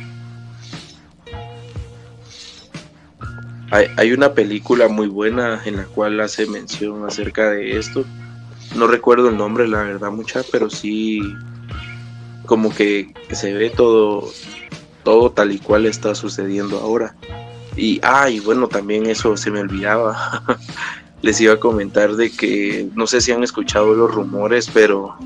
[3.70, 8.04] hay, una película muy buena en la cual hace mención acerca de esto.
[8.76, 11.20] No recuerdo el nombre, la verdad, mucha, pero sí
[12.46, 14.28] como que se ve todo,
[15.04, 17.14] todo tal y cual está sucediendo ahora.
[17.76, 20.42] Y, ah, bueno, también eso se me olvidaba.
[21.22, 25.16] Les iba a comentar de que no sé si han escuchado los rumores, pero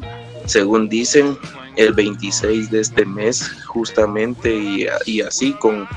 [0.44, 1.38] según dicen,
[1.76, 4.54] el 26 de este mes, justamente,
[5.06, 5.88] y, así con,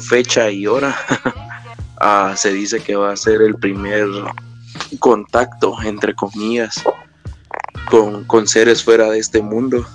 [0.00, 0.96] fecha y hora,
[2.00, 4.06] ah, se dice que va a ser el primer
[4.98, 6.82] contacto, entre comillas,
[7.88, 9.86] con, con seres fuera de este mundo.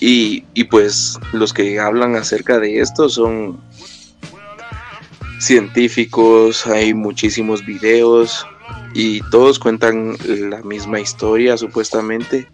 [0.00, 3.60] Y, y, pues los que hablan acerca de esto son
[5.40, 8.46] científicos, hay muchísimos videos
[8.94, 12.48] y todos cuentan la misma historia supuestamente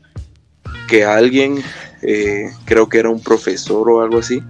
[0.88, 1.62] que alguien,
[2.02, 4.42] eh, creo que era un profesor o algo así,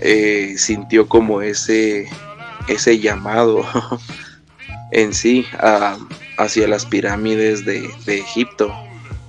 [0.00, 2.08] eh, sintió como ese,
[2.70, 3.64] ese llamado
[4.92, 5.44] en sí
[6.38, 8.72] hacia las pirámides de, Egipto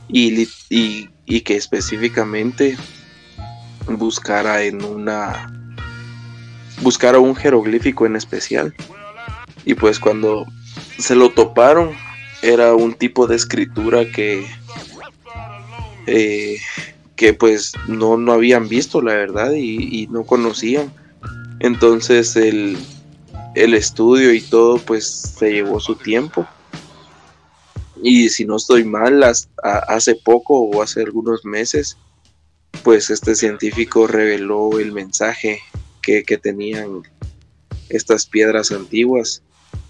[0.07, 0.47] y,
[1.43, 2.77] que específicamente
[3.87, 5.51] buscara en una
[6.81, 8.73] buscara un jeroglífico en especial.
[9.65, 10.45] Y pues cuando
[10.97, 11.91] se lo toparon,
[12.41, 14.45] era un tipo de escritura que,
[16.07, 16.57] eh,
[17.15, 20.91] que pues no, no habían visto, la verdad, y, no conocían.
[21.59, 22.77] Entonces el,
[23.55, 26.47] el estudio y todo pues se llevó su tiempo.
[28.03, 29.23] Y si no estoy mal,
[29.63, 31.97] hace poco o hace algunos meses,
[32.83, 35.61] pues este científico reveló el mensaje
[36.01, 37.03] que, tenían
[37.89, 39.43] estas piedras antiguas.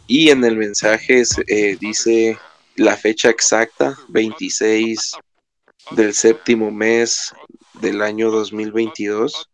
[0.07, 2.37] Y en el mensaje eh, dice
[2.75, 5.13] la fecha exacta, 26
[5.91, 7.33] del séptimo mes
[7.79, 9.47] del año 2022.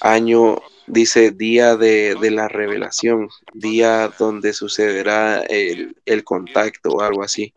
[0.00, 7.52] Año, dice día de, la revelación, día donde sucederá el, el contacto o algo así.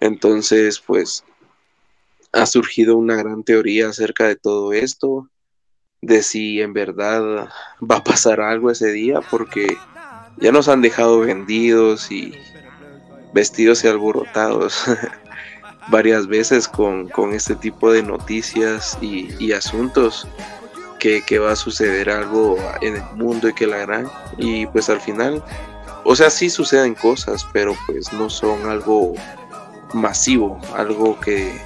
[0.00, 1.24] Entonces, pues,
[2.32, 5.28] ha surgido una gran teoría acerca de todo esto
[6.02, 7.48] de si en verdad
[7.80, 9.76] va a pasar algo ese día, porque
[10.38, 12.34] ya nos han dejado vendidos y
[13.32, 14.84] vestidos y alborotados
[15.88, 20.26] varias veces con, este tipo de noticias y, asuntos
[20.98, 25.00] que, va a suceder algo en el mundo y que la harán y pues al
[25.00, 25.42] final
[26.04, 29.14] o sea sí suceden cosas pero pues no son algo
[29.92, 31.60] masivo algo que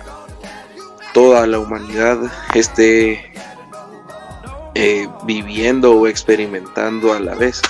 [1.12, 2.18] toda la humanidad
[2.54, 3.30] esté
[4.74, 7.60] eh, viviendo o experimentando a la vez.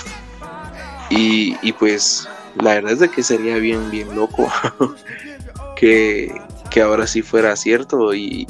[1.09, 4.49] Y, pues la verdad es de que sería bien, bien loco
[5.75, 6.33] que,
[6.81, 8.47] ahora sí fuera cierto y,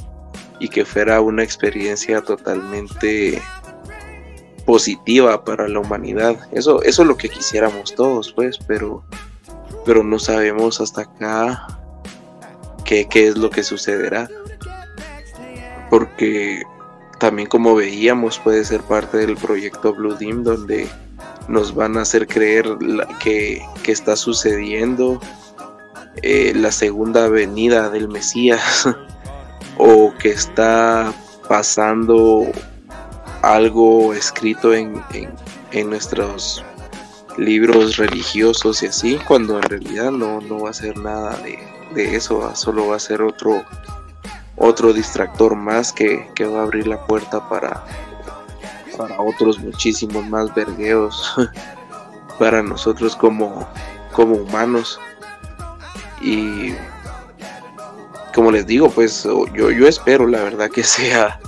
[0.69, 3.41] que fuera una experiencia totalmente
[4.65, 6.47] positiva para la humanidad.
[6.52, 9.04] Eso, eso es lo que quisiéramos todos, pues, pero,
[9.86, 11.67] pero no sabemos hasta acá
[12.86, 14.30] qué, qué es lo que sucederá.
[15.89, 16.63] Porque
[17.21, 20.88] también como veíamos puede ser parte del proyecto Blue Dim donde
[21.47, 22.65] nos van a hacer creer
[23.21, 25.19] que, está sucediendo
[26.24, 28.88] eh, la segunda venida del Mesías
[29.84, 31.12] o que está
[31.50, 32.46] pasando
[33.41, 35.02] algo escrito en,
[35.89, 36.63] nuestros
[37.38, 41.58] libros religiosos y así, cuando en realidad no, no va a ser nada de,
[41.96, 43.65] de eso, solo va a ser otro
[44.56, 47.84] otro distractor más que, va a abrir la puerta para,
[48.96, 51.34] para otros muchísimos más vergueos
[52.39, 53.67] para nosotros como,
[54.13, 55.00] como humanos.
[56.22, 56.74] Y
[58.34, 61.39] como les digo, pues yo, yo espero la verdad que sea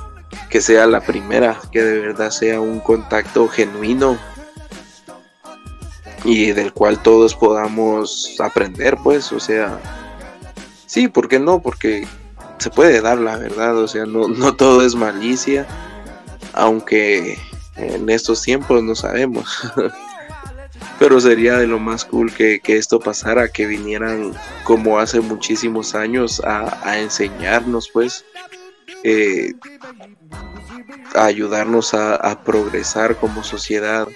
[0.49, 4.19] que sea la primera, que de verdad sea un contacto genuino
[6.23, 9.79] y del cual todos podamos aprender, pues, o sea,
[10.85, 11.59] sí, ¿por qué no?
[11.59, 12.07] Porque
[12.59, 15.65] se puede dar la verdad, o sea, no, no todo es malicia,
[16.53, 17.39] aunque
[17.75, 19.71] en estos tiempos no sabemos.
[20.99, 26.41] Pero sería de lo más cool que, esto pasara, que vinieran como hace muchísimos años
[26.45, 28.25] a, enseñarnos, pues,
[29.03, 29.53] eh,
[31.15, 34.07] a ayudarnos a, progresar como sociedad.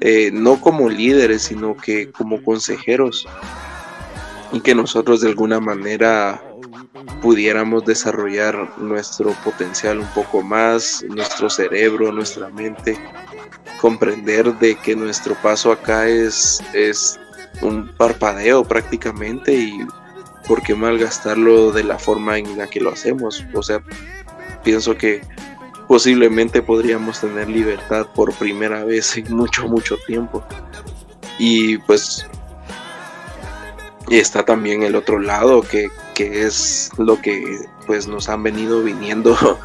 [0.00, 3.26] Eh, no como líderes, sino que como consejeros,
[4.52, 6.42] y que nosotros de alguna manera
[7.20, 12.98] pudiéramos desarrollar nuestro potencial un poco más, nuestro cerebro, nuestra mente,
[13.80, 17.18] comprender de que nuestro paso acá es, es
[17.62, 19.78] un parpadeo prácticamente y
[20.46, 23.44] por qué malgastarlo de la forma en la que lo hacemos.
[23.54, 23.82] O sea,
[24.64, 25.22] pienso que
[25.86, 30.44] posiblemente podríamos tener libertad por primera vez en mucho, mucho tiempo.
[31.38, 32.26] Y pues
[34.10, 39.36] está también el otro lado que, que es lo que pues nos han venido viniendo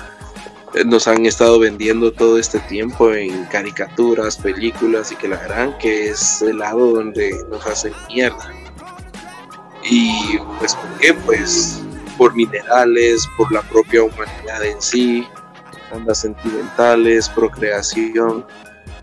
[0.86, 6.10] nos han estado vendiendo todo este tiempo en caricaturas, películas y que la gran que
[6.10, 8.52] es el lado donde nos hacen mierda.
[9.84, 11.14] Y pues ¿por qué?
[11.14, 11.82] Pues
[12.18, 15.28] por minerales, por la propia humanidad en sí,
[15.92, 18.46] ondas sentimentales, procreación.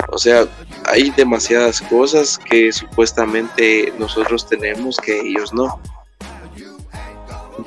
[0.09, 0.47] O sea,
[0.87, 5.81] hay demasiadas cosas que supuestamente nosotros tenemos que ellos no.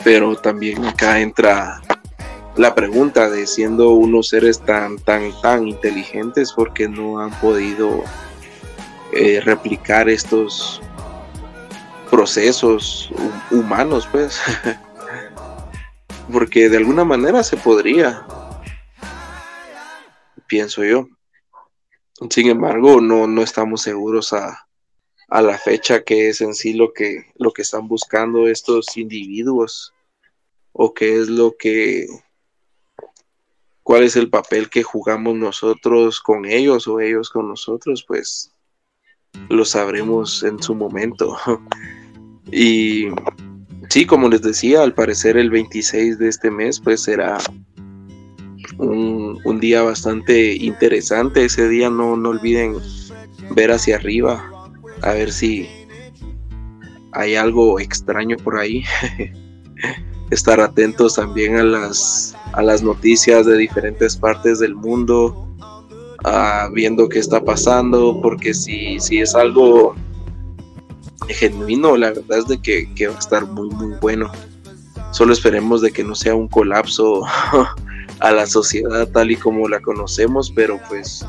[0.04, 1.82] Pero también acá entra
[2.56, 8.04] la pregunta de siendo unos seres tan, tan, tan inteligentes, porque no han podido
[9.12, 10.82] eh, replicar estos
[12.12, 13.12] procesos
[13.50, 14.39] humanos, pues.
[16.32, 18.26] porque de alguna manera se podría,
[20.48, 21.08] pienso yo.
[22.30, 24.68] Sin embargo, no, no estamos seguros a,
[25.28, 29.94] a la fecha que es en sí lo que, lo que están buscando estos individuos
[30.72, 32.06] o qué es lo que
[33.84, 38.52] cuál es el papel que jugamos nosotros con ellos o ellos con nosotros, pues
[39.50, 41.38] lo sabremos en su momento.
[42.52, 43.08] y
[43.89, 47.38] sí, como les decía, al parecer el 26 de este mes, pues será
[48.78, 51.46] un, un día bastante interesante.
[51.46, 52.78] Ese día no, no olviden
[53.52, 54.50] ver hacia arriba,
[55.02, 55.67] a ver si
[57.12, 58.84] hay algo extraño por ahí.
[60.34, 65.48] Estar atentos también a las a las noticias de diferentes partes del mundo,
[66.72, 69.96] viendo qué está pasando, porque si, si es algo
[71.30, 74.32] genuino, la verdad es de que, va a estar muy, muy bueno.
[75.12, 77.24] Solo esperemos de que no sea un colapso
[78.19, 81.26] a la sociedad tal y como la conocemos, pero pues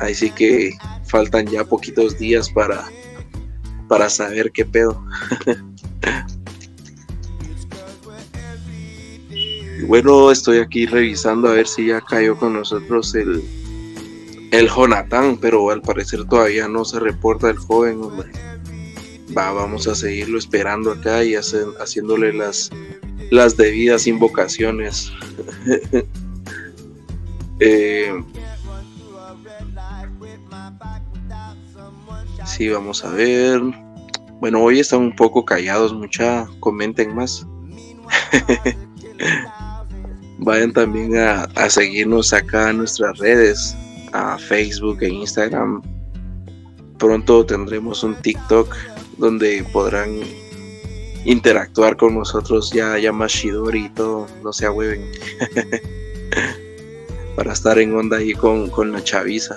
[0.00, 2.84] ahí sí que faltan ya poquitos días para,
[3.88, 5.04] para saber qué pedo.
[9.84, 13.42] bueno, estoy aquí revisando a ver si ya cayó con nosotros el,
[14.52, 18.30] el Jonathan, pero al parecer todavía no se reporta el joven, hombre.
[19.36, 22.70] Va, vamos a seguirlo esperando acá y haciéndole las,
[23.30, 25.12] las debidas invocaciones.
[27.60, 28.14] eh,
[32.46, 33.60] sí, vamos a ver.
[34.40, 36.46] Bueno, hoy están un poco callados, mucha.
[36.60, 37.46] Comenten más.
[40.38, 43.74] Vayan también a, seguirnos acá en nuestras redes,
[44.12, 45.82] a Facebook e Instagram.
[46.98, 48.74] Pronto tendremos un TikTok
[49.16, 50.20] donde podrán
[51.24, 55.10] interactuar con nosotros ya, ya Shidori y todo, no se ahueven.
[57.36, 59.56] Para estar en onda ahí con, la chaviza.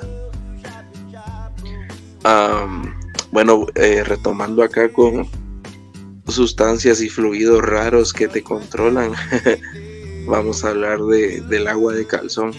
[3.32, 5.28] bueno, eh, retomando acá con
[6.28, 9.12] sustancias y fluidos raros que te controlan.
[10.30, 12.54] vamos a hablar de, del agua de calzón.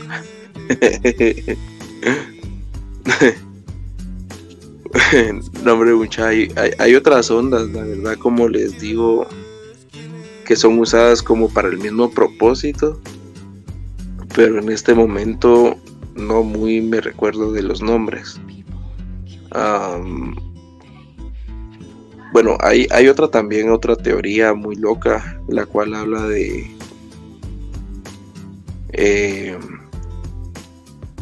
[5.64, 9.26] no, hombre, mucha, hay, hay, otras ondas, la verdad, como les digo,
[10.44, 13.00] que son usadas como para el mismo propósito,
[14.34, 15.78] pero en este momento
[16.16, 18.40] no muy me recuerdo de los nombres.
[22.32, 26.79] bueno, hay, hay otra también, otra teoría muy loca, la cual habla de
[28.92, 29.58] eh,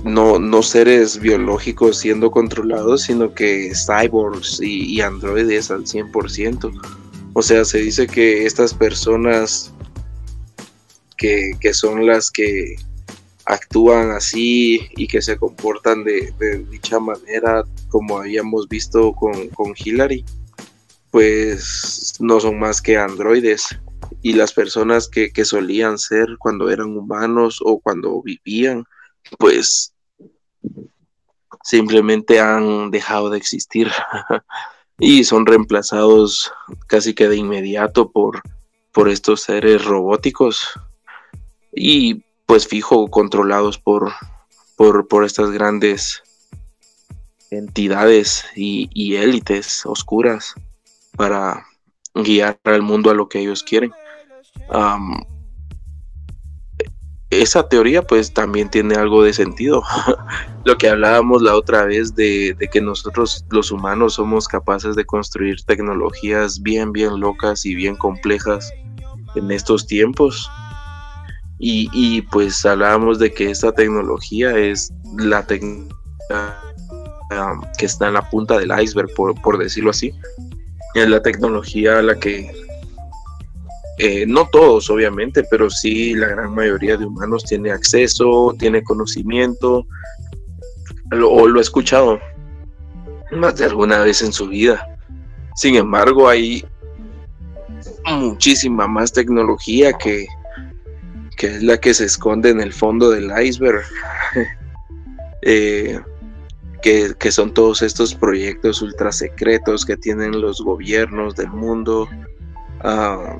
[0.04, 6.72] no, no seres biológicos siendo controlados, sino que cyborgs y, androides al 100%.
[7.34, 9.72] O sea, se dice que estas personas
[11.16, 12.76] que, son las que
[13.44, 16.32] actúan así y que se comportan de,
[16.70, 20.24] dicha manera, como habíamos visto con, con Hillary,
[21.10, 23.78] pues no son más que androides
[24.22, 28.84] y las personas que, solían ser cuando eran humanos o cuando vivían,
[29.38, 29.92] pues
[31.62, 33.90] simplemente han dejado de existir
[34.98, 36.52] y son reemplazados
[36.86, 38.42] casi que de inmediato por,
[38.92, 40.70] por estos seres robóticos
[41.72, 44.12] y pues fijo controlados por,
[44.76, 46.22] por, por estas grandes
[47.50, 50.54] entidades y, élites oscuras
[51.16, 51.66] para
[52.22, 53.92] guiar al mundo a lo que ellos quieren.
[57.30, 59.82] esa teoría pues también tiene algo de sentido.
[60.64, 65.62] lo que hablábamos la otra vez de, que nosotros los humanos somos capaces de construir
[65.62, 68.70] tecnologías bien, bien locas y bien complejas
[69.34, 70.50] en estos tiempos.
[71.60, 75.98] Y, pues hablábamos de que esta tecnología es la tecnología
[77.78, 80.12] que está en la punta del iceberg, por, decirlo así.
[80.94, 82.50] Es la tecnología a la que,
[83.98, 89.86] eh, no todos obviamente, pero sí la gran mayoría de humanos tiene acceso, tiene conocimiento,
[91.10, 92.20] o lo ha escuchado
[93.32, 94.86] más de alguna vez en su vida.
[95.56, 96.64] Sin embargo, hay
[98.06, 100.26] muchísima más tecnología que,
[101.36, 103.84] que es la que se esconde en el fondo del iceberg.
[105.42, 106.00] Eh,
[106.82, 112.08] que, son todos estos proyectos ultra secretos que tienen los gobiernos del mundo.
[112.80, 113.38] Ah,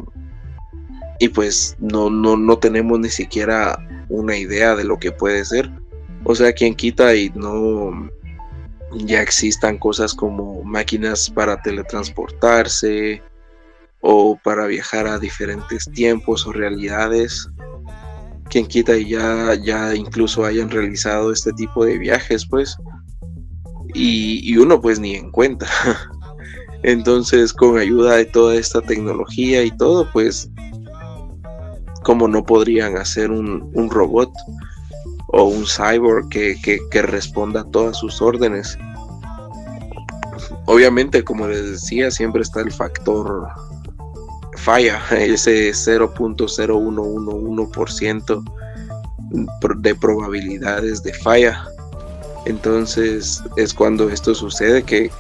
[1.21, 3.79] y pues no, no, no tenemos ni siquiera
[4.09, 5.71] una idea de lo que puede ser.
[6.25, 8.11] O sea, quien quita y no
[8.93, 13.23] ya existan cosas como máquinas para teletransportarse
[14.01, 17.49] o para viajar a diferentes tiempos o realidades
[18.49, 22.77] quien quita y ya, ya incluso hayan realizado este tipo de viajes, pues,
[23.99, 25.69] y, uno pues ni en cuenta.
[26.83, 30.49] Entonces, con ayuda de toda esta tecnología y todo, pues,
[32.05, 34.31] como no podrían hacer un, robot
[35.29, 38.79] o un cyborg que, que, responda a todas sus órdenes.
[40.67, 43.49] Obviamente, como les decía, siempre está el factor
[44.57, 48.45] falla, ese 0.0111%
[49.81, 51.65] de probabilidades de falla.
[52.49, 55.11] Entonces es cuando esto sucede que,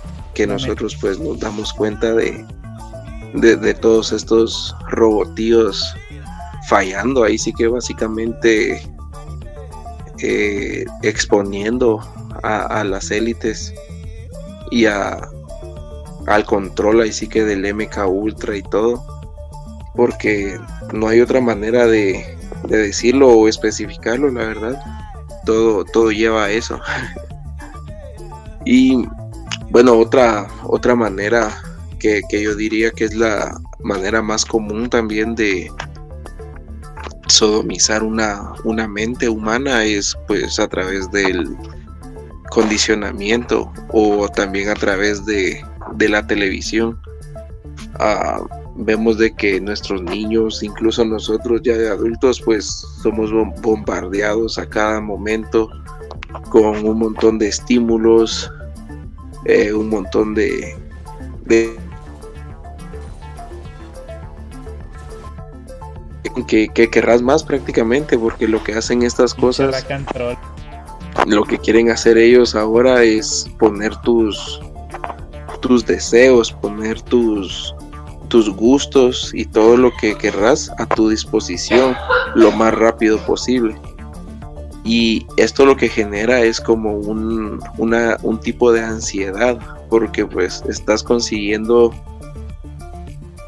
[0.46, 2.46] nosotros pues nos damos cuenta de,
[3.34, 5.96] de, todos estos robotíos
[6.68, 7.24] fallando.
[7.24, 8.80] Ahí sí que básicamente
[10.20, 11.98] eh, exponiendo
[12.44, 13.74] a, las élites
[14.70, 15.28] y a,
[16.28, 19.04] al control ahí sí que del MK Ultra y todo
[19.98, 20.56] porque
[20.92, 22.24] no hay otra manera de,
[22.68, 24.80] decirlo o especificarlo, la verdad.
[25.48, 26.78] Todo, todo lleva a eso.
[28.66, 29.02] y
[29.70, 31.56] bueno, otra, otra manera
[31.98, 35.72] que, yo diría que es la manera más común también de
[37.28, 41.56] sodomizar una, una mente humana es pues a través del
[42.50, 45.64] condicionamiento o también a través de,
[45.98, 47.00] la televisión.
[47.94, 48.38] Ah,
[48.78, 52.66] vemos de que nuestros niños, incluso nosotros ya de adultos, pues
[53.02, 55.68] somos bombardeados a cada momento
[56.50, 58.50] con un montón de estímulos,
[59.44, 60.76] eh, un montón de,
[66.46, 69.84] que, que, querrás más prácticamente, porque lo que hacen estas cosas,
[71.26, 74.60] lo que quieren hacer ellos ahora es poner tus,
[75.60, 77.74] tus deseos, poner tus,
[78.28, 81.96] tus gustos y todo lo que querrás a tu disposición
[82.34, 83.76] lo más rápido posible.
[84.84, 89.58] Y esto lo que genera es como un, un tipo de ansiedad,
[89.90, 91.92] porque pues estás consiguiendo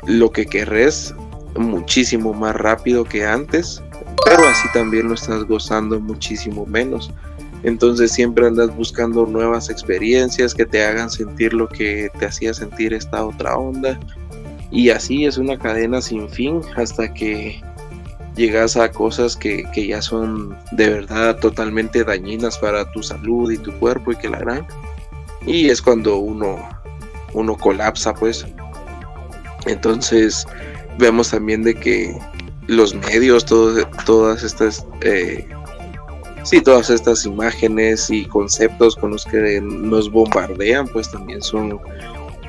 [0.07, 1.14] lo que querés
[1.57, 3.83] muchísimo más rápido que antes,
[4.24, 7.11] pero así también lo estás gozando muchísimo menos.
[7.62, 12.95] Entonces siempre andas buscando nuevas experiencias que te hagan sentir lo que te hacía sentir
[12.95, 13.99] esta otra onda
[14.70, 17.60] y así es una cadena sin fin hasta que
[18.36, 23.72] llegas a cosas que, ya son de verdad totalmente dañinas para tu salud y tu
[23.72, 24.66] cuerpo y que la harán.
[25.46, 26.58] Y es cuando uno,
[27.32, 28.46] uno colapsa, pues.
[29.66, 30.46] Entonces
[30.98, 32.16] vemos también de que
[32.66, 35.46] los medios, todas estas, eh,
[36.44, 41.80] sí, todas estas imágenes y conceptos con los que nos bombardean, pues también son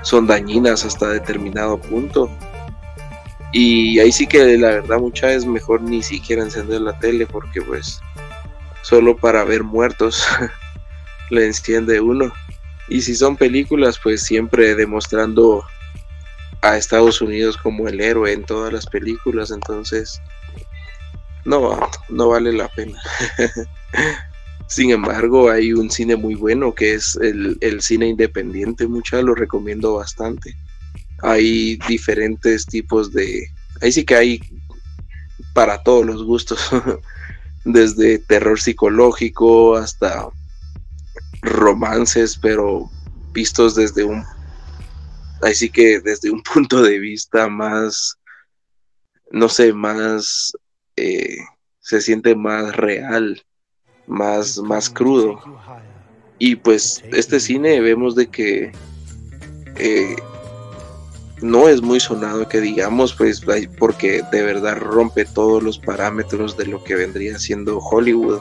[0.02, 2.30] son dañinas hasta determinado punto.
[3.54, 7.62] Y ahí sí que la verdad muchas veces mejor ni siquiera encender la tele porque
[7.62, 8.00] pues
[8.82, 10.26] solo para ver muertos
[11.30, 12.32] le enciende uno.
[12.88, 15.64] Y si son películas pues siempre demostrando
[16.62, 20.22] a Estados Unidos como el héroe en todas las películas, entonces
[21.44, 21.78] no,
[22.10, 23.02] no vale la pena.
[24.72, 29.96] Sin embargo, hay un cine muy bueno que es el, cine independiente, mucha lo recomiendo
[29.96, 30.56] bastante.
[31.24, 33.50] Hay diferentes tipos de...
[33.82, 34.40] Ahí sí que hay
[35.54, 36.70] para todos los gustos,
[37.66, 40.30] desde terror psicológico hasta
[41.42, 42.90] romances, pero
[43.34, 44.24] vistos desde un,
[45.42, 48.16] así que desde un punto de vista más,
[49.32, 50.54] no sé, más,
[50.96, 51.40] eh,
[51.82, 53.44] se siente más real,
[54.12, 55.40] más, más crudo.
[56.38, 58.72] Y pues este cine vemos de que
[59.78, 60.16] eh,
[61.42, 63.42] no es muy sonado que digamos, pues
[63.80, 68.40] porque de verdad rompe todos los parámetros de lo que vendría siendo Hollywood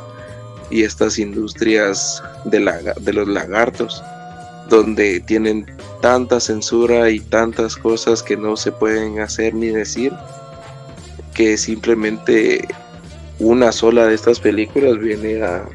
[0.71, 4.03] y estas industrias de, de los lagartos,
[4.69, 5.67] donde tienen
[6.01, 10.13] tanta censura y tantas cosas que no se pueden hacer ni decir,
[11.35, 12.67] que simplemente
[13.41, 15.67] una sola de estas películas viene a,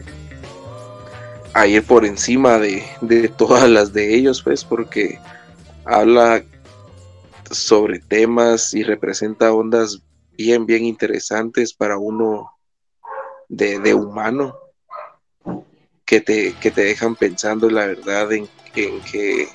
[1.54, 5.20] a ir por encima de, de todas las de ellos, pues, porque
[5.84, 6.44] habla
[7.52, 10.02] sobre temas y representa ondas
[10.38, 12.52] bien, bien interesantes para uno
[13.50, 14.58] de, humano
[16.06, 19.48] que te, que te dejan pensando la verdad en, que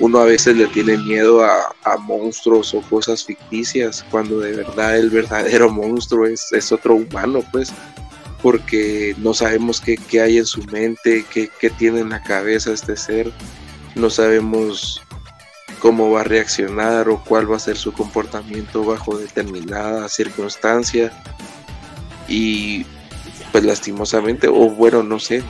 [0.00, 5.10] uno a veces le tiene miedo a, monstruos o cosas ficticias cuando de verdad el
[5.10, 7.72] verdadero monstruo es, es otro humano pues
[8.42, 12.96] porque no sabemos qué, hay en su mente, qué, qué tiene en la cabeza este
[12.96, 13.32] ser,
[13.96, 15.02] no sabemos
[15.80, 21.12] cómo va a reaccionar o cuál va a ser su comportamiento bajo determinada circunstancia.
[22.28, 22.84] Y
[23.50, 25.42] pues lastimosamente o bueno no sé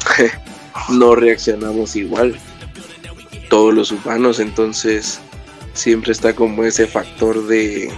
[0.90, 2.38] no reaccionamos igual
[3.48, 5.20] todos los humanos entonces
[5.74, 7.90] siempre está como ese factor de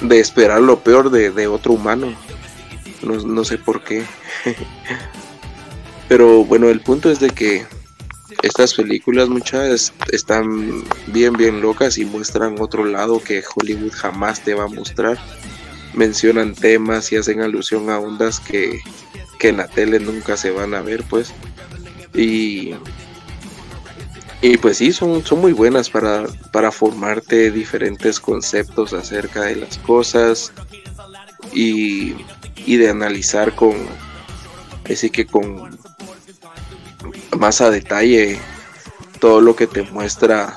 [0.00, 2.14] de esperar lo peor de, otro humano
[3.02, 4.04] no, no sé por qué
[6.08, 7.66] pero bueno el punto es de que
[8.42, 14.54] estas películas muchas están bien bien locas y muestran otro lado que Hollywood jamás te
[14.54, 15.18] va a mostrar.
[15.94, 18.80] Mencionan temas y hacen alusión a ondas que,
[19.40, 21.34] en la tele nunca se van a ver pues.
[22.14, 22.74] Y,
[24.46, 29.78] y pues sí, son, son muy buenas para, para formarte diferentes conceptos acerca de las
[29.78, 30.52] cosas
[31.54, 32.14] y,
[32.66, 33.74] y de analizar con,
[34.84, 35.78] así que con
[37.38, 38.38] más a detalle
[39.18, 40.54] todo lo que te muestra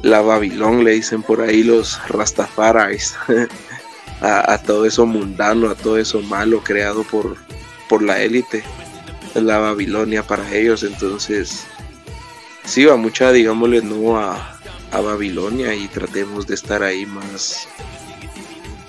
[0.00, 3.14] la Babilón, le dicen por ahí los Rastafaris,
[4.22, 7.36] a, todo eso mundano, a todo eso malo creado por,
[7.90, 8.64] por la élite,
[9.34, 10.82] la Babilonia para ellos.
[10.82, 11.66] Entonces,
[12.64, 14.58] sí va mucha, digámosle, no a,
[14.90, 17.68] a Babilonia y tratemos de estar ahí más,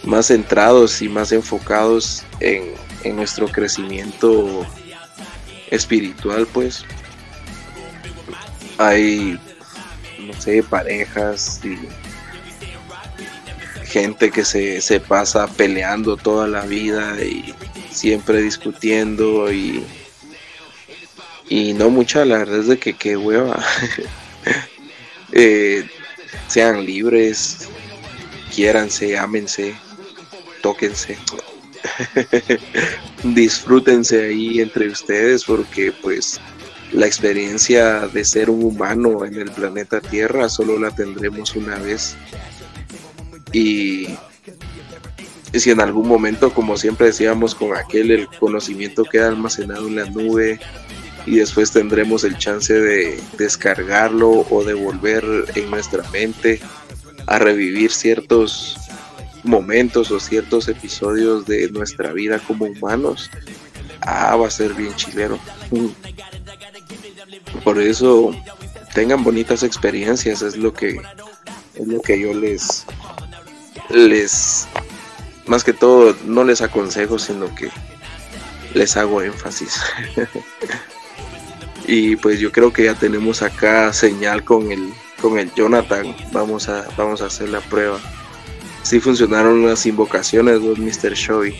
[0.03, 4.65] más centrados y más enfocados en, en nuestro crecimiento
[5.69, 6.85] espiritual, pues.
[8.77, 9.39] Hay,
[10.19, 11.77] no sé, parejas y
[13.85, 17.53] gente que se, se pasa peleando toda la vida y
[17.91, 19.83] siempre discutiendo y,
[21.51, 23.61] y no mucha, la verdad es de que qué hueva.
[25.33, 25.87] Eh,
[26.49, 27.69] sean libres,
[28.53, 29.73] quiéranse, ámense,
[30.61, 31.17] tóquense.
[33.23, 36.41] disfrútense ahí entre ustedes porque pues
[36.91, 42.17] la experiencia de ser un humano en el planeta Tierra solo la tendremos una vez.
[43.53, 44.09] Y,
[45.53, 50.05] si en algún momento, como siempre decíamos con aquel, el conocimiento queda almacenado en la
[50.07, 50.59] nube
[51.25, 55.23] y después tendremos el chance de descargarlo o de volver
[55.55, 56.59] en nuestra mente
[57.27, 58.77] a revivir ciertos
[59.43, 63.29] momentos o ciertos episodios de nuestra vida como humanos,
[64.01, 65.39] ah, va a ser bien chilero.
[67.63, 68.35] Por eso
[68.93, 71.01] tengan bonitas experiencias, es lo que
[71.75, 72.85] es lo que yo les
[73.89, 74.67] les
[75.45, 77.69] más que todo no les aconsejo, sino que
[78.73, 79.81] les hago énfasis.
[81.87, 86.15] y pues yo creo que ya tenemos acá señal con el con el Jonathan.
[86.31, 87.99] Vamos a vamos a hacer la prueba.
[88.83, 91.13] Si funcionaron las invocaciones, de Mr.
[91.13, 91.55] Showy.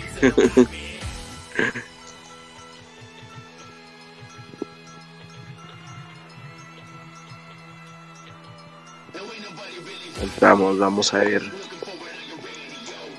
[10.21, 11.43] Entramos, vamos a ver.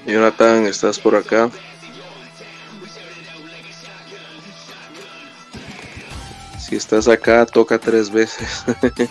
[0.07, 1.51] Jonathan, ¿estás por acá?
[6.73, 8.64] Si estás acá, toca tres veces.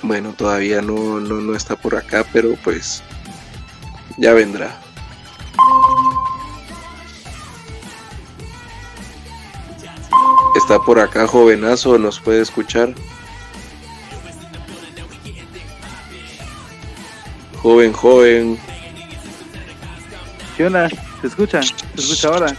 [0.00, 3.02] Bueno, todavía no, no, está por acá, pero pues
[4.16, 4.80] ya vendrá.
[10.56, 12.94] Está por acá, jovenazo, nos puede escuchar.
[17.60, 18.58] Joven, joven.
[20.58, 20.88] ¿Qué onda?
[21.20, 21.62] ¿Se escucha?
[21.62, 22.56] ¿Se escucha ahora?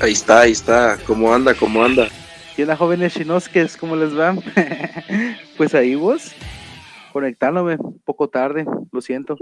[0.00, 0.96] Ahí está, ahí está.
[1.06, 1.52] ¿Cómo anda?
[1.52, 2.08] ¿Cómo anda?
[2.56, 3.76] ¿Qué onda, jóvenes chinosques?
[3.76, 4.34] ¿Cómo les va?
[5.58, 6.32] pues ahí vos,
[7.12, 9.36] conectándome un poco tarde, lo siento.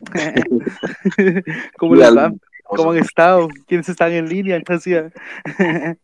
[1.76, 2.32] ¿Cómo les va?
[2.64, 3.48] ¿Cómo han estado?
[3.66, 4.56] ¿Quiénes están en línea?
[4.56, 5.12] Entonces,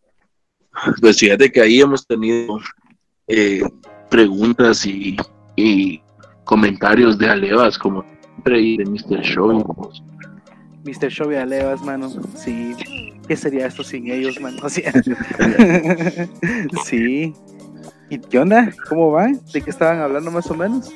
[1.00, 2.60] pues fíjate que ahí hemos tenido
[3.28, 3.62] eh,
[4.10, 5.16] preguntas y,
[6.44, 9.22] comentarios de Alevas, como siempre, y de Mr.
[9.22, 9.90] Show.
[10.84, 11.10] Mr.
[11.10, 12.10] Show y Alevas, mano.
[12.36, 12.74] Sí.
[13.28, 14.58] ¿Qué sería esto sin ellos, mano?
[16.84, 17.34] sí.
[18.10, 18.72] ¿Y qué onda?
[18.88, 19.28] ¿Cómo va?
[19.52, 20.90] ¿De qué estaban hablando más o menos?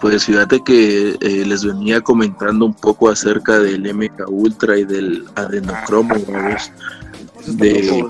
[0.00, 5.24] Pues fíjate que eh, les venía comentando un poco acerca del MK Ultra y del
[5.36, 6.14] adenocromo,
[7.46, 8.04] de,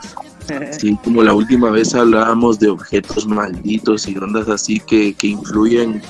[0.79, 6.03] Sí, como la última vez hablábamos de objetos malditos y ondas así que, que influyen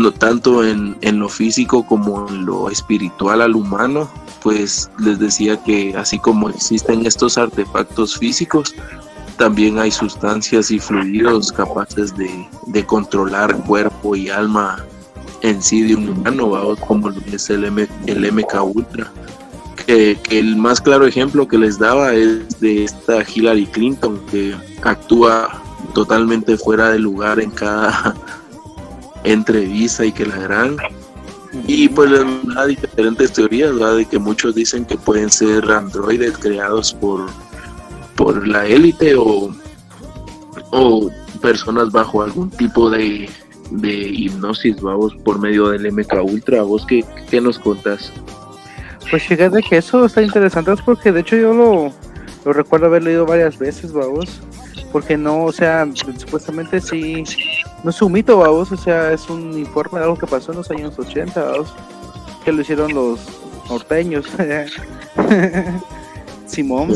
[0.00, 4.08] no tanto en, en, lo físico como en lo espiritual al humano,
[4.42, 8.74] pues les decía que así como existen estos artefactos físicos,
[9.36, 14.84] también hay sustancias y fluidos capaces de, de controlar cuerpo y alma
[15.42, 19.10] en sí de un humano, como es el, M, el MK Ultra
[19.86, 25.62] que, el más claro ejemplo que les daba es de esta Hillary Clinton, que actúa
[25.94, 28.14] totalmente fuera de lugar en cada
[29.24, 30.76] entrevista y que la gran
[31.66, 32.10] y pues
[32.56, 37.26] hay diferentes teorías de que muchos dicen que pueden ser androides creados por
[38.16, 39.54] por la élite o,
[40.70, 41.10] o
[41.42, 43.28] personas bajo algún tipo de,
[43.70, 46.62] de hipnosis vamos por medio del MK Ultra.
[46.62, 48.12] Vos qué, qué nos contas
[49.10, 51.92] pues fíjate que eso está interesante, porque de hecho yo lo,
[52.44, 54.40] lo recuerdo haber leído varias veces, vamos.
[54.92, 57.24] Porque no, o sea, supuestamente sí,
[57.82, 60.58] no es un mito, vamos, o sea, es un informe de algo que pasó en
[60.58, 61.74] los años 80, vamos,
[62.44, 63.20] que lo hicieron los
[63.68, 64.26] norteños.
[66.46, 66.92] Simón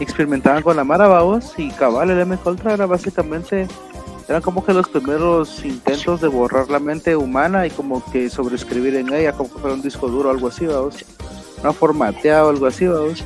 [0.00, 3.66] experimentaban con la Mara, vamos, y cabal, el M Ultra era básicamente
[4.28, 8.94] eran como que los primeros intentos de borrar la mente humana y como que sobreescribir
[8.94, 11.04] en ella como que fuera un disco duro o algo así, vamos
[11.62, 13.24] no formateado o algo así, vamos.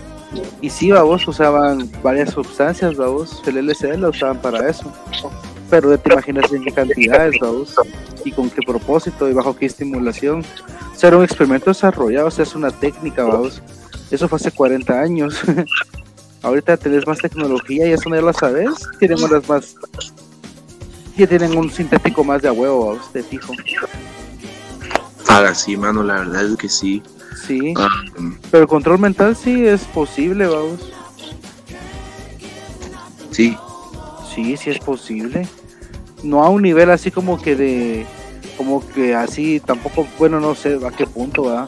[0.61, 3.43] Y sí, vamos, usaban varias sustancias, vamos.
[3.47, 4.93] El LSD lo usaban para eso.
[5.71, 7.75] Pero te imaginas en qué cantidades, vamos.
[8.25, 10.45] Y con qué propósito y bajo qué estimulación.
[10.93, 13.63] O sea, era un experimento desarrollado, o sea, es una técnica, vamos.
[14.11, 15.41] Eso fue hace 40 años.
[16.43, 18.71] Ahorita tenés más tecnología y eso no ya lo sabes.
[18.99, 19.75] Tienen unas más.
[21.17, 23.53] Ya tienen un sintético más de a huevo, vamos, te fijo.
[25.29, 27.03] Ah, sí, mano, la verdad es que sí.
[27.47, 27.75] Sí.
[27.77, 27.89] Ah,
[28.51, 30.93] pero el control mental sí es posible, vamos.
[33.31, 33.57] Sí.
[34.37, 35.49] Sí, sí es posible.
[36.23, 38.07] No a un nivel así como que de.
[38.59, 41.67] Como que así, tampoco, bueno, no sé a qué punto va.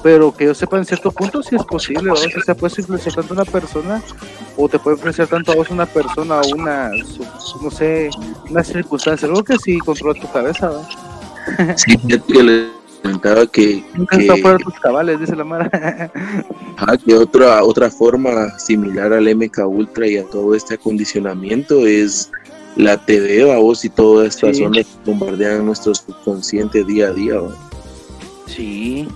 [0.00, 2.26] Pero que yo sepa, en cierto punto sí es posible, ¿vamos?
[2.36, 4.00] O sea, puedes influenciar tanto una persona,
[4.56, 6.90] o te puede influenciar tanto a vos una persona, o una,
[7.60, 8.10] no sé,
[8.48, 11.76] una circunstancia, algo que sí controla tu cabeza, ¿va?
[11.76, 11.96] Sí,
[13.04, 15.70] comentaba que, Nunca que, fuera tus cabales, dice la Mara.
[17.06, 22.30] que otra, otra forma similar al MK Ultra y a todo este acondicionamiento es
[22.76, 24.62] la TV, a vos y todas estas sí.
[24.62, 27.34] zonas que bombardean nuestro subconsciente día a día.
[28.46, 29.06] Sí,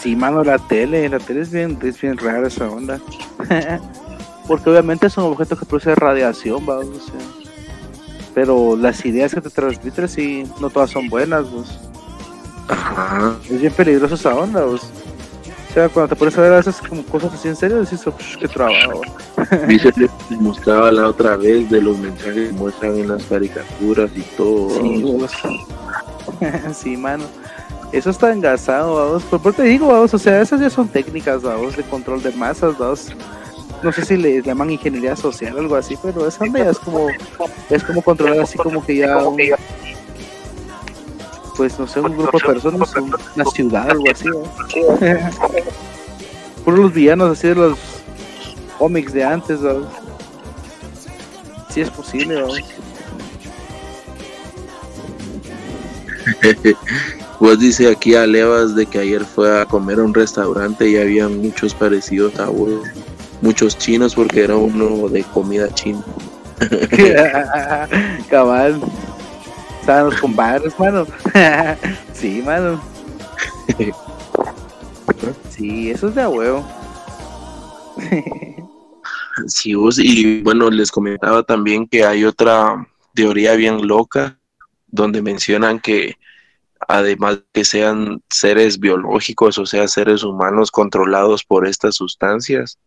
[0.00, 3.00] sí, mano, la tele, la tele es bien, es bien rara esa onda.
[4.46, 6.78] Porque obviamente es un objeto que produce radiación, ¿va?
[6.78, 7.42] O sea,
[8.34, 11.91] pero las ideas que te transmiten, sí, no todas son buenas, vos.
[13.50, 14.78] Es bien peligroso esa onda, O
[15.72, 18.04] sea, cuando te pones a ver veces como cosas así en serio, decís,
[18.38, 19.00] qué trabajo.
[19.68, 24.22] Dice que mostraba la otra vez de los mensajes que muestran en las caricaturas y
[24.36, 24.68] todo.
[26.74, 27.24] Sí, mano.
[27.92, 29.22] Eso está engasado, vamos.
[29.24, 32.78] Por te digo, vamos, o sea, esas ya son técnicas, vamos, de control de masas,
[32.78, 33.08] vamos.
[33.82, 36.78] No sé si le llaman ingeniería social o algo así, pero esa onda ya es
[36.78, 37.08] como,
[37.68, 39.36] es como controlar así como que ya un,
[41.56, 42.94] pues no sé, un grupo de personas,
[43.36, 44.26] una ciudad, algo así.
[46.64, 47.78] Por los villanos así de los
[48.78, 49.86] cómics de antes, ¿no?
[51.70, 52.48] Sí es posible, ¿no?
[57.42, 60.96] Pues dice aquí a Levas de que ayer fue a comer a un restaurante y
[60.96, 62.80] había muchos parecidos a uno,
[63.40, 66.04] muchos chinos porque era uno de comida china.
[68.30, 68.80] Cabal.
[69.82, 71.04] Estaban los compadres, mano.
[72.12, 72.80] sí, mano.
[75.50, 76.64] Sí, eso es de huevo.
[79.48, 84.38] sí, y bueno, les comentaba también que hay otra teoría bien loca
[84.86, 86.16] donde mencionan que
[86.86, 92.78] además que sean seres biológicos, o sea, seres humanos controlados por estas sustancias,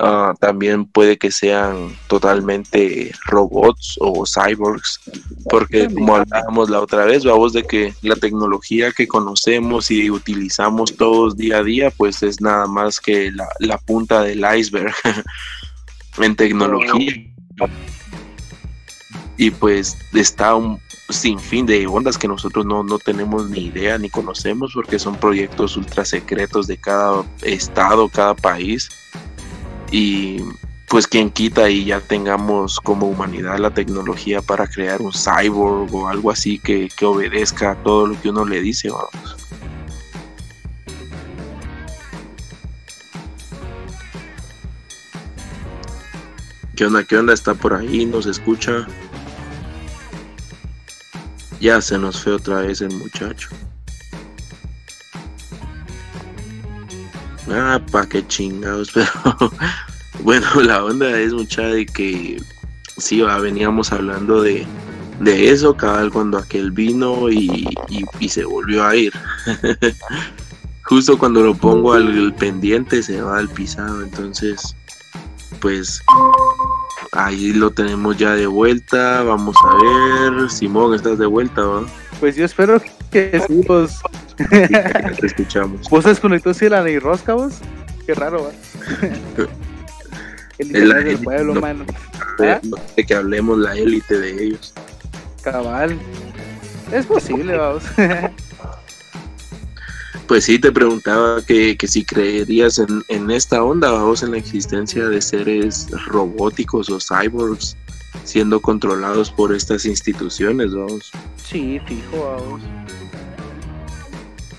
[0.00, 5.00] ah, también puede que sean totalmente robots o cyborgs,
[5.48, 10.96] porque como hablábamos la otra vez, vamos de que la tecnología que conocemos y utilizamos
[10.96, 14.94] todos día a día, pues es nada más que la, la punta del iceberg
[16.18, 17.14] en tecnología.
[19.36, 20.78] Y pues está un,
[21.10, 25.16] sin fin de ondas que nosotros no, no tenemos ni idea ni conocemos porque son
[25.16, 28.88] proyectos ultra secretos de cada estado, cada país.
[29.90, 30.42] Y
[30.88, 36.08] pues quien quita y ya tengamos como humanidad la tecnología para crear un cyborg o
[36.08, 39.36] algo así que, que obedezca a todo lo que uno le dice, vamos.
[46.80, 47.04] ¿Qué onda?
[47.04, 47.34] ¿Qué onda?
[47.34, 48.06] ¿Está por ahí?
[48.06, 48.86] ¿Nos escucha?
[51.60, 53.50] Ya se nos fue otra vez el muchacho.
[57.50, 59.52] Ah, pa' qué chingados, pero
[60.22, 62.40] bueno, la onda es mucha de que
[62.96, 64.66] sí, va, veníamos hablando de,
[65.20, 67.66] de eso, cabal, cuando aquel vino y,
[68.18, 69.12] y, se volvió a ir.
[70.84, 74.76] Justo cuando lo pongo al pendiente se va al pisado, entonces,
[75.60, 76.02] pues
[77.12, 79.22] Ahí lo tenemos ya de vuelta.
[79.22, 80.50] Vamos a ver.
[80.50, 81.84] Simón, ¿estás de vuelta, va?
[82.20, 82.80] Pues yo espero
[83.10, 84.00] que sí, pues.
[85.20, 85.88] te escuchamos.
[85.88, 87.54] ¿Vos desconectó si la de rosca, vos?
[88.06, 88.50] Qué raro, va.
[90.58, 91.84] El, el del pueblo, no, mano.
[92.38, 92.60] ¿Ah?
[92.96, 94.74] De que hablemos la élite de ellos.
[95.42, 95.98] Cabal.
[96.92, 97.84] Es posible, vamos.
[100.26, 105.08] Pues sí, te preguntaba que, si creerías en, en, esta onda, vamos, en la existencia
[105.08, 107.76] de seres robóticos o cyborgs
[108.22, 111.10] siendo controlados por estas instituciones, vamos.
[111.36, 112.62] Sí, fijo, vamos.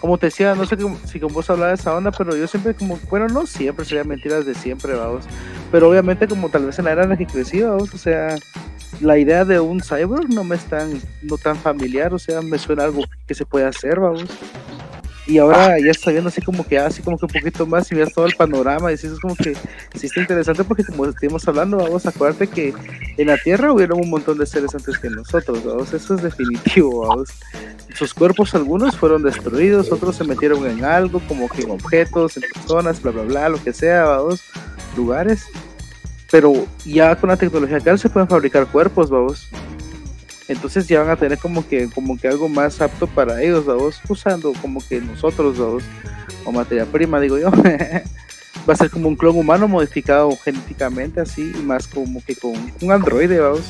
[0.02, 0.76] Como te decía, no sé
[1.06, 4.08] si con vos hablabas de esa onda, pero yo siempre como, bueno, no siempre, serían
[4.08, 5.26] mentiras de siempre, vamos.
[5.72, 8.36] Pero obviamente como tal vez en la era en la que crecí, vamos, o sea,
[9.00, 12.58] la idea de un cyborg no me es tan, no tan familiar, o sea, me
[12.58, 14.26] suena algo que se puede hacer, vamos.
[15.28, 17.96] Y ahora ya está viendo así como que así como que un poquito más y
[17.96, 19.54] veas todo el panorama y es como que
[19.96, 22.74] sí está interesante porque como estuvimos hablando, vamos a acordarte que
[23.18, 27.08] en la Tierra hubieron un montón de seres antes que nosotros, vamos, eso es definitivo,
[27.08, 27.30] vamos.
[27.94, 32.44] Sus cuerpos algunos fueron destruidos, otros se metieron en algo, como que en objetos, en
[32.54, 34.42] personas, bla bla bla, lo que sea, vamos,
[34.98, 35.46] lugares.
[36.32, 39.50] Pero ya con la tecnología actual se pueden fabricar cuerpos, vamos
[40.52, 44.00] entonces ya van a tener como que como que algo más apto para ellos, vos
[44.08, 45.84] usando como que nosotros, dos
[46.46, 47.52] o materia prima, digo yo.
[48.70, 52.54] Va a ser como un clon humano modificado genéticamente así, y más como que con
[52.82, 53.64] un androide, vamos.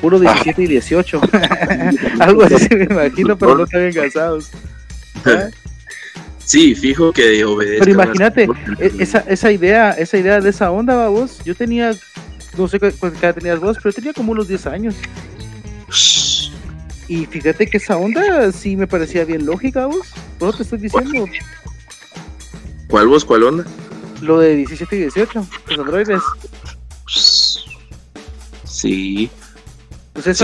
[0.00, 1.20] Puro 17 y 18.
[2.20, 4.50] algo así me imagino, pero no están engasados.
[6.44, 7.78] Sí, fijo que obedece.
[7.78, 8.48] Pero imagínate,
[8.78, 11.94] e, esa, esa idea, esa idea de esa onda, vos, yo tenía,
[12.58, 14.96] no sé qué edad tenías vos, pero tenía como unos 10 años.
[17.08, 20.08] Y fíjate que esa onda sí me parecía bien lógica, vos.
[20.38, 21.26] ¿Vos te estoy diciendo?
[22.88, 23.24] ¿Cuál vos?
[23.24, 23.64] ¿Cuál onda?
[24.20, 26.22] Lo de 17 y 18, los androides.
[28.64, 29.30] Sí.
[30.12, 30.42] Pues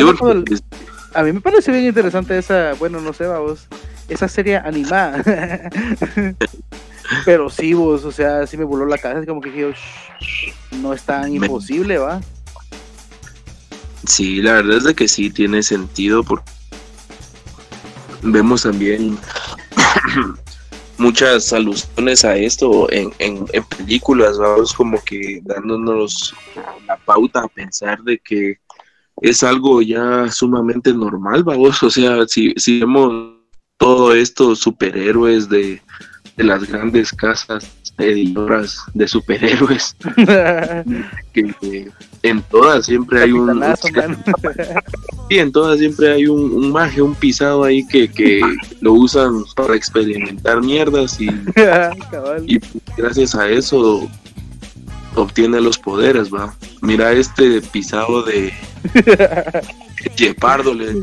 [1.14, 3.66] A mí me parece bien interesante esa, bueno, no sé, vos,
[4.08, 5.22] esa serie animada.
[7.24, 9.74] Pero sí, vos, o sea, sí me voló la cabeza, como que dije,
[10.82, 12.20] no es tan imposible, va.
[14.08, 16.50] Sí, la verdad es de que sí tiene sentido porque
[18.22, 19.18] vemos también
[20.98, 23.46] muchas alusiones a esto en, en,
[23.76, 26.34] películas, vamos como que dándonos
[26.86, 28.56] la pauta a pensar de que
[29.20, 33.34] es algo ya sumamente normal, vamos, o sea, si, si vemos
[33.76, 35.82] todo esto, superhéroes de,
[36.36, 39.96] de las grandes casas editoras de superhéroes.
[41.32, 41.90] que,
[42.22, 43.62] en todas siempre hay un.
[45.28, 48.40] sí, en todas siempre hay un, un magia, un pisado ahí que, que
[48.80, 51.26] lo usan para experimentar mierdas y,
[52.46, 52.60] y
[52.96, 54.08] gracias a eso
[55.14, 56.54] obtiene los poderes, va.
[56.80, 58.52] Mira este pisado de
[60.16, 60.94] Gepardo, le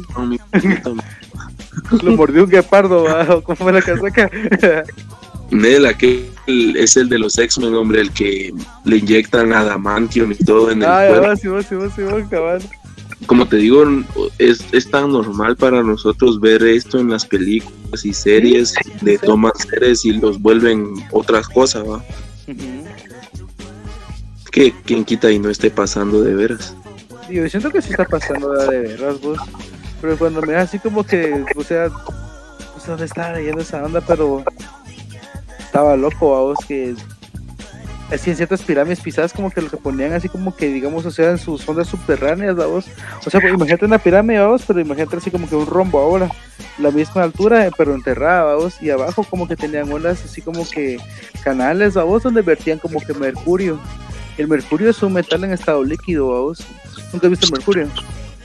[2.01, 3.41] Lo mordió un guepardo, ¿va?
[3.41, 4.29] ¿cómo fue la casaca?
[5.51, 10.71] Nel, que es el de los X-Men, hombre, el que le inyectan adamantium y todo
[10.71, 11.61] en el ah, cuerpo.
[11.61, 13.85] Sí, sí, sí, Como te digo,
[14.39, 19.53] es, es, tan normal para nosotros ver esto en las películas y series, de toman
[19.55, 22.03] seres y los vuelven otras cosas, ¿va?
[24.51, 26.75] Que quien quita y no esté pasando de veras.
[27.29, 29.39] Yo siento que sí está pasando de veras, vos.
[30.01, 31.89] Pero cuando me así como que, o sea,
[32.85, 34.43] sé dónde estaba leyendo esa onda, pero
[35.75, 36.95] estaba loco, vamos, que
[38.09, 41.11] así en ciertas pirámides pisadas como que lo que ponían así como que digamos o
[41.11, 42.85] sea en sus ondas subterráneas vamos
[43.25, 46.29] o sea pues, imagínate una pirámide vamos pero imagínate así como que un rombo ahora
[46.77, 50.97] la misma altura pero enterrada vamos y abajo como que tenían ondas así como que
[51.43, 53.79] canales vamos donde vertían como que mercurio.
[54.37, 56.59] El mercurio es un metal en estado líquido vamos
[57.11, 57.89] nunca he visto el mercurio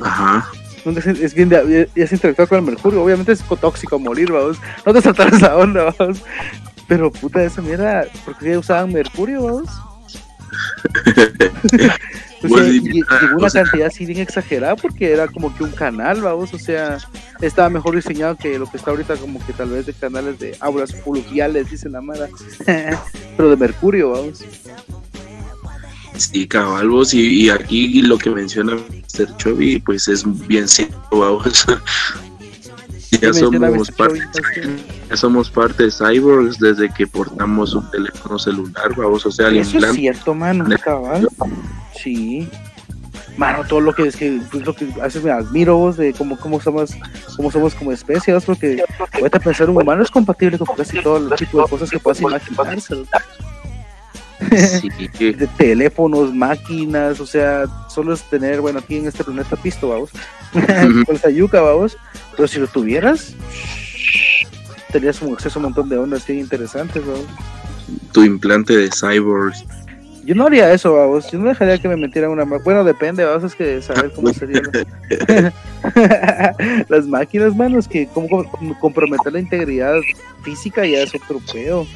[0.01, 0.51] Ajá.
[0.85, 3.03] Nunca se- es bien de, interactuar con el mercurio.
[3.03, 4.57] Obviamente es tóxico morir vamos
[4.87, 6.23] no te saltar esa onda vamos
[6.91, 9.71] pero puta esa mierda ¿por qué usaban mercurio vamos?
[12.43, 15.63] O Pues, sea, lle- ah, llegó una cantidad así bien exagerada porque era como que
[15.63, 16.97] un canal, vamos, o sea,
[17.43, 20.57] estaba mejor diseñado que lo que está ahorita como que tal vez de canales de
[20.61, 22.29] auras fluviales, dice la mara,
[23.37, 24.43] pero de mercurio, vamos.
[26.17, 29.37] Sí, cabal, vos, y, y aquí lo que menciona Mr.
[29.37, 31.67] Chovy, pues es bien cierto, vamos.
[33.21, 34.21] ya somos parte,
[35.09, 39.59] ya somos parte de cyborgs desde que portamos un teléfono celular, vamos, o sea, el
[39.59, 40.01] Eso es implante.
[40.01, 41.29] cierto, mano, cabal.
[42.03, 42.49] Sí.
[43.37, 46.37] Mano, todo lo que es que pues, lo que haces me admiro vos de cómo,
[46.39, 46.91] cómo somos
[47.37, 51.17] cómo somos como especie, vos, porque ahorita pensar un humano es compatible con casi todo
[51.17, 52.97] el tipo de cosas que puedas imaginarse.
[54.51, 59.89] Sí, de teléfonos, máquinas, o sea, solo es tener, bueno, aquí en este planeta pisto,
[59.89, 60.11] vamos,
[61.07, 61.97] con esa yuca, vamos,
[62.41, 63.35] pero si lo tuvieras,
[64.91, 67.27] tenías un acceso a un montón de ondas bien interesantes, vamos.
[68.13, 69.63] tu implante de cyborgs.
[70.25, 73.25] Yo no haría eso, vamos, yo no dejaría que me metieran una máquina, bueno, depende,
[73.27, 74.63] vamos, es que saber cómo serían
[76.89, 79.97] las máquinas, manos, que como com- comprometer la integridad
[80.43, 81.87] física ya es otro pedo.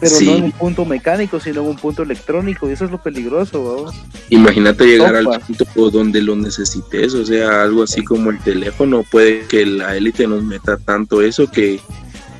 [0.00, 0.26] Pero Sí.
[0.26, 3.62] no en un punto mecánico, sino en un punto electrónico, y eso es lo peligroso,
[3.62, 3.94] vamos.
[4.30, 9.40] Imagínate llegar al punto donde lo necesites, o sea, algo así como el teléfono, puede
[9.46, 11.80] que la élite nos meta tanto eso que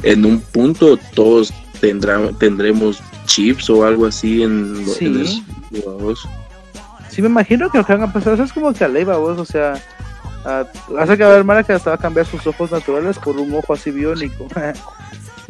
[0.02, 5.06] en un punto todos tendrá, tendremos chips o algo así en, Sí.
[5.06, 5.26] en.
[7.10, 9.04] Sí, me imagino que lo que van a pasar, eso es como que a ley,
[9.04, 9.74] vos, o sea,
[10.98, 13.74] hace que haber Mara que hasta va a cambiar sus ojos naturales por un ojo
[13.74, 14.46] así biónico.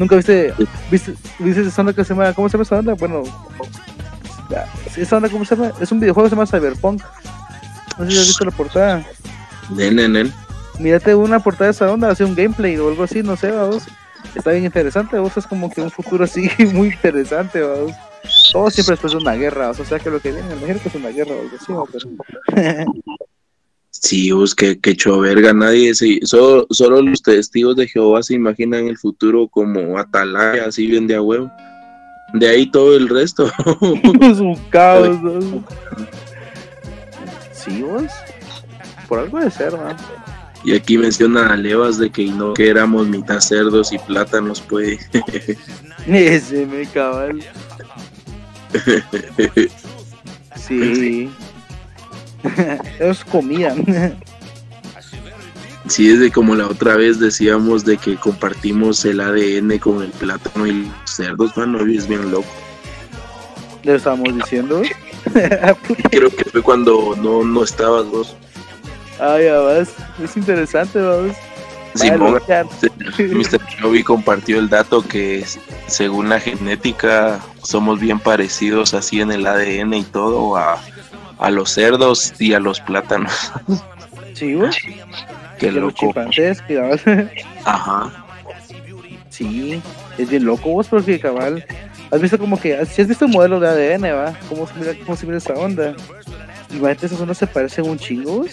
[0.00, 0.54] Nunca viste,
[0.90, 2.94] viste, viste esa onda que se llama, ¿cómo se llama esa onda?
[2.94, 3.22] Bueno,
[4.96, 5.72] esa onda, ¿cómo se llama?
[5.78, 7.02] Es un videojuego que se llama Cyberpunk.
[7.98, 9.04] No sé si has visto la portada.
[9.68, 10.32] Nen.
[10.78, 13.88] Mírate una portada de esa onda, hace un gameplay o algo así, no sé, vamos.
[14.34, 17.92] Está bien interesante, vos es como que un futuro así muy interesante, vamos.
[18.52, 20.94] Todo siempre después de una guerra, o sea que lo que viene, imagino que es
[20.94, 21.56] una guerra o algo
[21.92, 22.06] así,
[22.56, 22.86] pero
[23.90, 28.86] Sí, pues que, que verga, nadie se, solo, solo los testigos de Jehová se imaginan
[28.86, 31.50] el futuro como atalaya, así bien de a huevo.
[32.32, 33.46] De ahí todo el resto.
[34.20, 35.20] es un caos.
[35.22, 35.64] ¿no?
[37.52, 38.04] Sí, vos.
[39.06, 39.74] Por algo de ser.
[40.64, 44.98] Y aquí menciona a Levas de que no que éramos mitad cerdos y plátanos, pues.
[46.06, 47.44] Ese me cabal.
[50.56, 51.28] Sí.
[53.00, 53.84] Ellos comían.
[55.88, 60.10] Sí, es de como la otra vez decíamos de que compartimos el ADN con el
[60.10, 62.48] plátano y los cerdos, mano, es bien loco.
[63.82, 64.82] Le estábamos diciendo.
[66.10, 68.36] Creo que fue cuando no, no estabas vos.
[69.18, 69.90] Ay, ya vas.
[70.22, 71.36] Es interesante, vamos.
[71.94, 72.34] Simón,
[73.18, 73.60] Mr.
[73.66, 75.44] Chovy compartió el dato que
[75.86, 80.80] según la genética somos bien parecidos así en el ADN y todo a,
[81.40, 83.52] a los cerdos y a los plátanos.
[84.34, 84.76] Sí, vos.
[85.58, 86.12] Qué De los loco.
[86.14, 86.30] cabal.
[87.64, 88.24] Ajá.
[89.30, 89.82] Sí,
[90.18, 91.64] es bien loco vos porque cabal.
[92.10, 94.92] Has visto como que, si has visto un modelo de ADN, va, cómo se mira,
[95.04, 95.94] cómo se mira esa onda.
[96.70, 98.44] Imagínate esas ondas se parecen un chingo.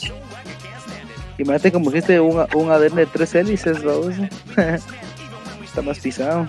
[1.37, 4.13] Imagínate como este un, un ADN de tres hélices, vamos.
[5.65, 6.47] Está más pisado.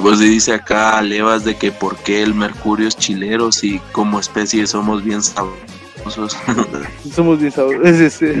[0.00, 4.66] Vos dice acá Levas de que por qué el mercurio es chilero si como especie
[4.66, 6.36] somos bien sabrosos.
[7.14, 8.20] Somos bien sabrosos.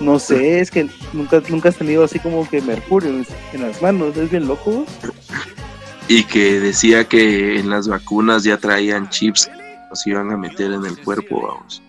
[0.00, 4.16] no sé, es que nunca, nunca has tenido así como que mercurio en, las manos.
[4.16, 4.84] Es bien loco.
[6.08, 9.52] y que decía que en las vacunas ya traían chips que
[9.90, 11.80] nos iban a meter en el cuerpo, vamos.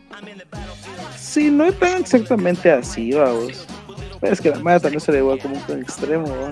[1.18, 3.66] Sí, no es tan exactamente así, vamos.
[4.22, 6.52] Es que la madre también se le va como en extremo,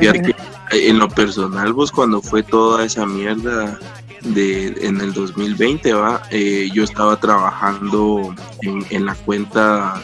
[0.00, 0.34] que
[0.70, 3.78] en lo personal, vos cuando fue toda esa mierda
[4.22, 10.02] de en el 2020, va, Eh, yo estaba trabajando en, en la cuenta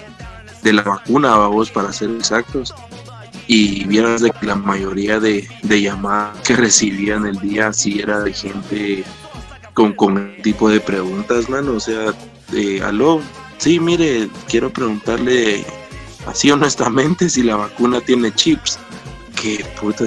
[0.62, 2.74] de la vacuna, va, vos para ser exactos.
[3.46, 8.00] Y vieras de que la mayoría de, de llamadas que recibía en el día sí
[8.00, 9.04] era de gente
[9.74, 11.72] con, con el tipo de preguntas, mano.
[11.72, 12.14] O sea,
[12.52, 13.20] eh, aló,
[13.58, 15.64] sí, mire, quiero preguntarle
[16.26, 18.78] así honestamente, si la vacuna tiene chips,
[19.40, 20.04] qué puta.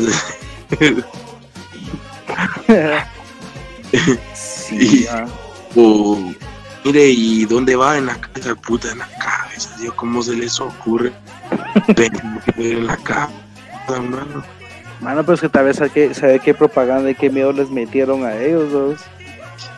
[4.33, 5.25] sí, ah.
[5.75, 6.33] o
[6.83, 7.97] mire, ¿y dónde va?
[7.97, 11.11] En la cabeza, puta, en la cabeza, Dios, ¿cómo se les ocurre?
[12.57, 14.43] en la cabeza, mano.
[15.01, 18.37] Mano, pero es que tal vez sabe qué propaganda y qué miedo les metieron a
[18.37, 19.01] ellos dos.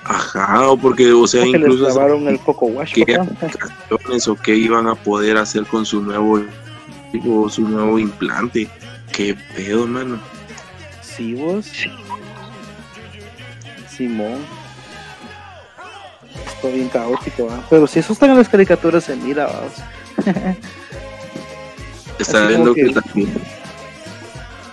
[0.04, 4.36] Ajá, o porque, o sea, Porque les incluso grabaron el coco wash, qué aplicaciones o
[4.36, 6.42] qué iban a poder hacer con su nuevo
[7.28, 8.68] o su nuevo implante.
[9.12, 10.20] Qué pedo, mano.
[11.02, 11.66] Sí, vos.
[13.90, 14.40] Simón.
[16.46, 17.64] Está bien caótico, ¿ah?
[17.70, 19.74] Pero si eso están en las caricaturas, se mira, vamos.
[22.20, 23.34] Está viendo que que- también,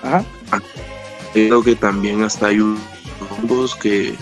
[0.03, 0.25] Ajá.
[1.35, 4.15] viendo que también hasta hay unos que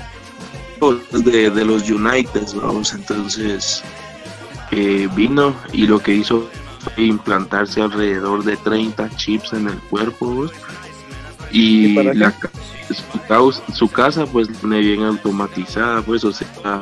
[1.12, 3.82] de, de los United, vamos, entonces
[4.70, 6.48] eh, vino y lo que hizo
[6.80, 10.52] fue implantarse alrededor de 30 chips en el cuerpo vos,
[11.52, 12.32] ¿Y y la,
[12.90, 16.80] su, su casa pues tiene bien automatizada pues o sea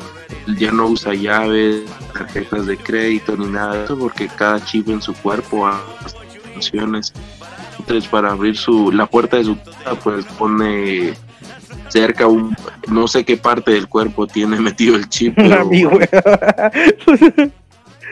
[0.59, 5.03] ya no usa llaves tarjetas de crédito ni nada de eso porque cada chip en
[5.03, 6.17] su cuerpo hace
[6.53, 7.13] funciones.
[7.79, 11.15] Entonces para abrir su la puerta de su casa pues pone
[11.89, 12.55] cerca un
[12.91, 15.69] no sé qué parte del cuerpo tiene metido el chip pero-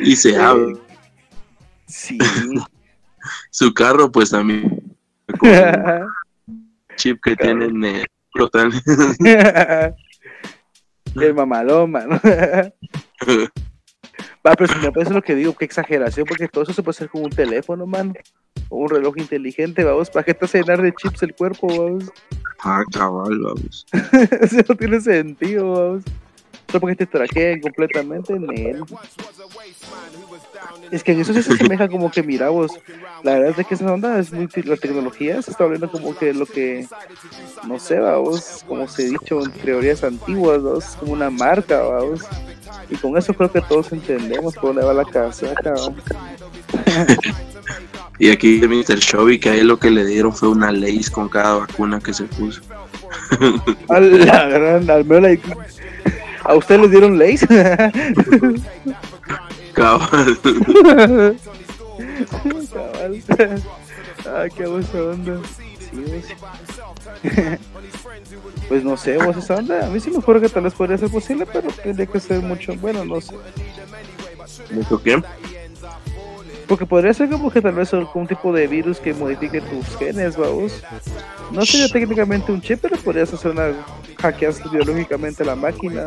[0.00, 0.74] y se abre
[1.86, 2.18] Sí.
[3.50, 4.82] su carro pues también
[6.96, 7.58] chip que Cabrón.
[7.58, 8.70] tienen eh, flotan.
[11.14, 12.20] El mamalón, mano.
[14.46, 16.96] Va, pero si me parece lo que digo, qué exageración, porque todo eso se puede
[16.96, 18.12] hacer con un teléfono, mano.
[18.68, 20.10] O un reloj inteligente, vamos.
[20.10, 22.10] ¿Para qué te hace llenar de chips el cuerpo, vamos?
[22.60, 23.86] Ah cabal vamos
[24.40, 26.04] Eso no tiene sentido, vamos.
[26.68, 28.84] Solo porque te traqueen completamente en él.
[30.90, 32.72] Es que en eso sí se asemeja como que, mira vos,
[33.22, 36.16] la verdad es de que esa onda es muy, la tecnología se está volviendo como
[36.16, 36.86] que lo que,
[37.66, 42.22] no sé, vamos, como se ha dicho en teorías antiguas, es como una marca, vamos.
[42.90, 46.02] Y con eso creo que todos entendemos por dónde va la casaca, vamos.
[48.18, 48.98] y aquí de Mr.
[48.98, 52.12] Shelby que a él lo que le dieron fue una ley con cada vacuna que
[52.14, 52.62] se puso
[53.88, 55.38] A la gran, al menos la-
[56.44, 57.46] ¿A ustedes les dieron leyes?
[59.74, 60.38] cabal
[62.72, 63.22] Cabal.
[64.26, 65.40] Ah, qué buena onda.
[65.78, 66.22] Sí.
[68.68, 69.86] Pues no sé, vos esa onda.
[69.86, 72.40] A mí sí me ocurre que tal vez podría ser posible, pero tendría que ser
[72.40, 72.74] mucho.
[72.74, 73.32] Bueno, no sé.
[74.72, 75.22] ¿Mucho qué?
[76.68, 80.36] Porque podría ser como que tal vez algún tipo de virus que modifique tus genes,
[80.36, 80.82] vamos.
[81.52, 83.72] No sería técnicamente un chip, pero podrías hacer una.
[84.18, 86.04] hackeas biológicamente la máquina.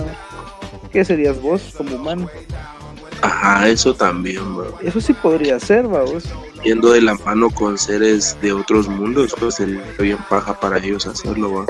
[0.91, 2.29] ¿Qué serías vos como humano?
[3.21, 4.77] Ajá, eso también, bro.
[4.81, 6.25] Eso sí podría ser, vamos.
[6.63, 11.05] Yendo de la mano con seres de otros mundos, pues sería bien paja para ellos
[11.05, 11.65] hacerlo, bro.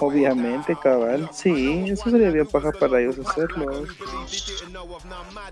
[0.00, 1.28] Obviamente, cabal.
[1.32, 3.84] Sí, eso sería bien paja para ellos hacerlo.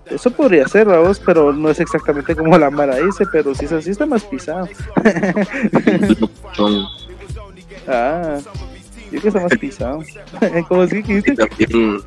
[0.09, 3.71] Eso podría ser, vamos, pero no es exactamente como la Mara dice, pero si es
[3.71, 4.67] así está más pisado.
[7.87, 8.37] Ah,
[9.11, 10.03] yo creo que está más pisado.
[10.67, 11.47] ¿Cómo así que y dijiste?
[11.47, 12.01] también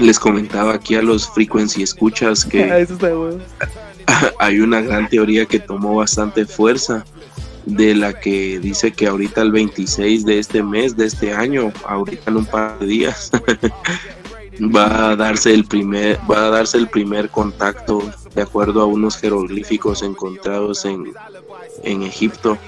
[0.00, 3.40] les comentaba aquí a los frequency escuchas Ah, que bueno.
[4.38, 7.04] hay una gran teoría que tomó bastante fuerza
[7.66, 12.30] de la que dice que ahorita el 26 de este mes, de este año, ahorita
[12.30, 13.30] en un par de días,
[14.60, 18.02] va a darse el primer, va a darse el primer contacto
[18.34, 21.12] de acuerdo a unos jeroglíficos encontrados en,
[21.82, 22.58] en Egipto.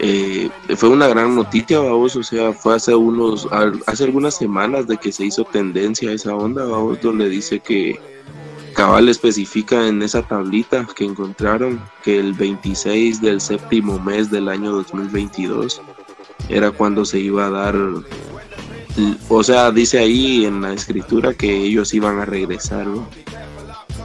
[0.00, 3.48] Eh, fue una gran noticia, vamos, o sea, fue hace unos,
[3.86, 7.98] hace algunas semanas de que se hizo tendencia esa onda, vamos, donde dice que
[8.74, 14.72] cabal especifica en esa tablita que encontraron que el 26 del séptimo mes del año
[14.72, 15.80] 2022
[16.48, 17.76] era cuando se iba a dar,
[19.28, 22.86] o sea, dice ahí en la escritura que ellos iban a regresar.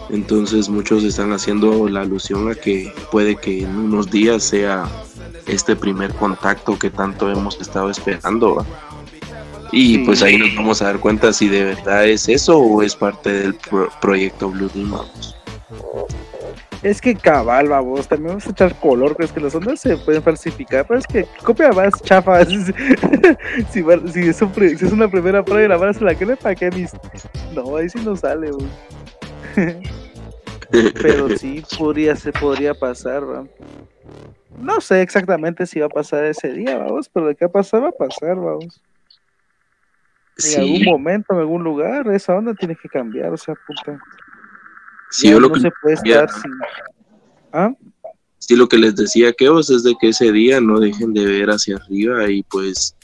[0.10, 4.90] Entonces muchos están haciendo la alusión a que puede que en unos días sea
[5.46, 8.66] este primer contacto que tanto hemos estado esperando.
[9.72, 10.04] Y Sí.
[10.06, 13.32] pues ahí nos vamos a dar cuenta si de verdad es eso o es parte
[13.32, 15.06] del pro- proyecto Blue Demon.
[16.82, 19.98] Es que cabal, vamos, también vamos a echar color, pero es que las ondas se
[19.98, 22.44] pueden falsificar, pero es que copia más chafa.
[22.46, 22.64] si,
[23.72, 26.26] si, es un pri- si es una primera prueba y la van a la que
[26.26, 26.92] le para qué mis.
[27.54, 28.52] No, ahí sí no sale.
[31.02, 33.44] Pero sí podría se podría pasar, ¿va?
[34.62, 37.54] No sé exactamente si va a pasar ese día, vamos, pero de qué va a
[37.54, 38.82] pasar, va a pasar, vamos.
[40.44, 44.00] En algún momento, en algún lugar, esa onda tiene que cambiar, o sea, puta.
[45.10, 46.52] sí, Ya yo lo no que se puede estar sin.
[47.52, 47.74] ¿Ah?
[48.38, 51.26] Sí, lo que les decía que vos es de que ese día no dejen de
[51.26, 52.96] ver hacia arriba y pues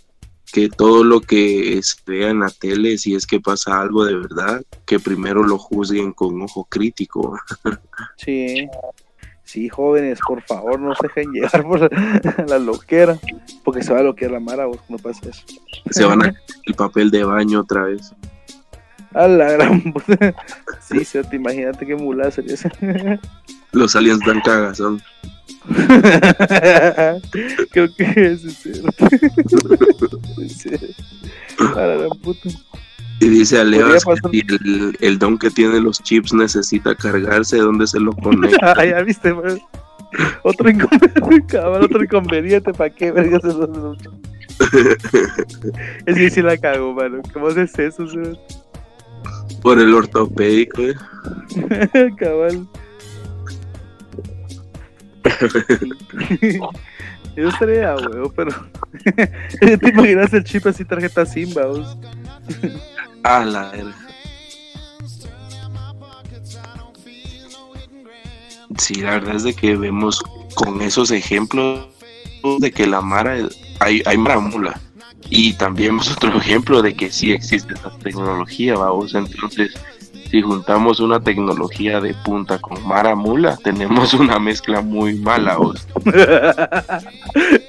[0.51, 4.15] que todo lo que se vea en la tele, si es que pasa algo de
[4.15, 7.37] verdad, que primero lo juzguen con ojo crítico.
[8.17, 8.67] Sí.
[9.55, 13.17] Sí, jóvenes, por favor, no se dejen llevar por la loquera,
[13.63, 15.45] porque se va a loquear la mara vos no pasa eso.
[15.91, 16.35] Se van a
[16.65, 18.11] el papel de baño otra vez.
[19.13, 20.35] A la gran puta.
[20.81, 22.69] Sí, sí, te imagínate qué mulada sería esa.
[23.71, 25.01] Los aliens dan cagazón.
[27.71, 28.91] Creo que es cierto.
[31.77, 32.49] A la gran puta.
[33.19, 37.57] Y dice a Leo Podría que el, el don que tiene los chips necesita cargarse,
[37.57, 38.73] ¿dónde se lo conecta?
[38.77, 39.59] Ah, ya viste, man.
[40.43, 43.95] Otro inconveniente, cabrón, otro inconveniente, ¿para qué vergas es eso?
[46.05, 47.21] Es que sí la cago, mano.
[47.33, 48.37] ¿Cómo haces eso, señor?
[49.61, 50.95] Por el ortopédico, eh.
[52.17, 52.67] Cabal.
[57.35, 58.51] Yo estaría huevo, pero.
[59.59, 61.67] ¿Te imaginas el chip así, tarjeta Simba?
[62.45, 62.71] Vos?
[63.23, 63.95] A la verga.
[68.77, 70.21] Sí, la verdad es de que vemos
[70.55, 71.87] con esos ejemplos
[72.59, 73.37] de que la Mara
[73.79, 74.79] hay, hay Mara mula.
[75.29, 79.15] Y también vemos otro ejemplo de que sí existe esa tecnología, vamos.
[79.15, 79.73] Entonces,
[80.29, 85.87] si juntamos una tecnología de punta con Mara mula, tenemos una mezcla muy mala, vos.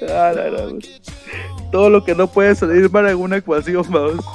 [0.09, 0.33] Ah.
[1.71, 4.25] Todo lo que no puede salir para alguna ecuación, vamos.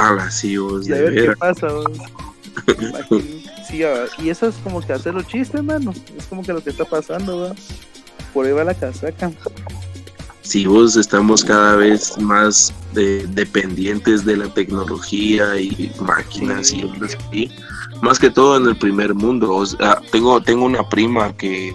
[0.00, 1.68] Ah, sí, vos, Y a ver qué pasa.
[3.68, 5.92] Sí, ah, y eso es como que hacer los chistes, mano.
[6.16, 7.56] Es como que lo que está pasando, ¿verdad?
[8.32, 9.30] Por ahí va la casaca.
[10.42, 16.90] si vos estamos cada vez más de- dependientes de la tecnología y máquinas Sí.
[17.00, 17.50] y así,
[18.00, 19.52] más que todo en el primer mundo.
[19.54, 21.74] O sea, tengo, tengo una prima que,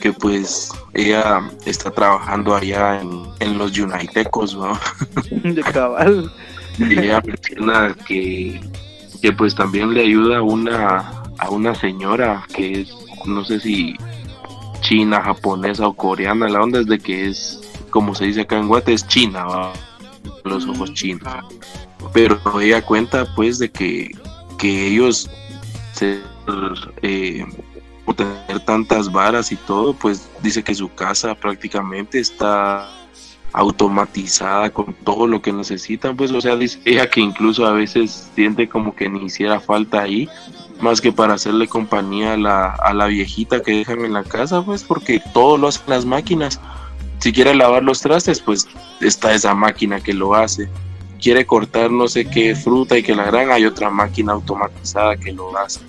[0.00, 4.76] que pues ella está trabajando allá en, en los Unitecos, ¿no?
[5.30, 6.32] De cabal.
[6.78, 8.60] Y ella menciona que,
[9.20, 12.94] que pues también le ayuda a una, a una señora que es,
[13.26, 13.96] no sé si
[14.80, 17.60] china, japonesa o coreana, la onda es de que es,
[17.90, 19.72] como se dice acá en Guate, es china, ¿va?
[20.44, 21.22] los ojos chinos.
[22.12, 24.10] Pero ella cuenta pues de que,
[24.58, 25.30] que ellos
[25.92, 26.20] se,
[27.02, 27.44] eh,
[28.04, 32.88] por tener tantas varas y todo, pues dice que su casa prácticamente está
[33.52, 38.30] automatizada con todo lo que necesitan, pues o sea, dice ella que incluso a veces
[38.34, 40.28] siente como que ni hiciera falta ahí,
[40.80, 44.62] más que para hacerle compañía a la, a la viejita que dejan en la casa,
[44.62, 46.60] pues porque todo lo hacen las máquinas.
[47.20, 48.66] Si quiere lavar los trastes, pues
[49.00, 50.68] está esa máquina que lo hace.
[51.20, 55.32] Quiere cortar no sé qué fruta y que la gran hay otra máquina automatizada que
[55.32, 55.80] lo hace.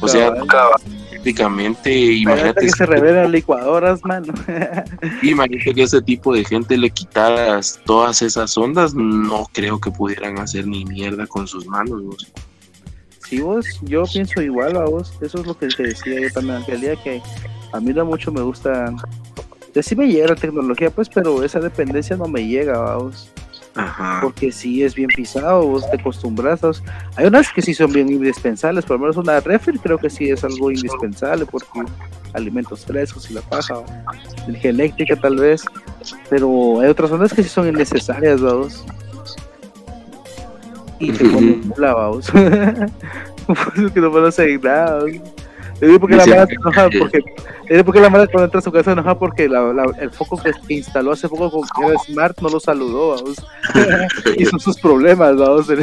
[0.00, 0.32] O sea,
[1.22, 4.32] prácticamente, Imagínate que se revelan licuadoras, mano.
[5.22, 10.38] Imagínate que ese tipo de gente le quitaras todas esas ondas, no creo que pudieran
[10.38, 12.02] hacer ni mierda con sus manos.
[12.02, 12.32] vos.
[13.28, 15.14] Sí, vos, yo pienso igual a vos.
[15.20, 17.22] Eso es lo que te decía yo también aquel día que
[17.72, 18.92] a mí no mucho me gusta.
[19.80, 23.30] Sí me llega la tecnología, pues, pero esa dependencia no me llega, vamos.
[23.74, 24.18] Ajá.
[24.22, 26.60] Porque sí es bien pisado, vos te acostumbras.
[27.16, 30.30] Hay unas que sí son bien indispensables, por lo menos una refri creo que sí
[30.30, 31.82] es algo indispensable porque
[32.34, 33.82] alimentos frescos y la paja,
[34.46, 35.64] energía eléctrica tal vez,
[36.28, 38.84] pero hay otras zonas que sí son innecesarias, vamos.
[40.98, 42.30] Y te ponen vamos.
[43.94, 44.98] que no van a seguir nada.
[44.98, 45.41] ¿vamos?
[45.86, 47.24] Digo porque la mala se enoja porque
[47.68, 50.10] digo porque la mala cuando entra a su casa se enoja porque la- la- el
[50.10, 53.44] foco que, instaló hace poco con que era Smart no lo saludó, vamos.
[54.38, 55.78] y son sus problemas, vamos, del,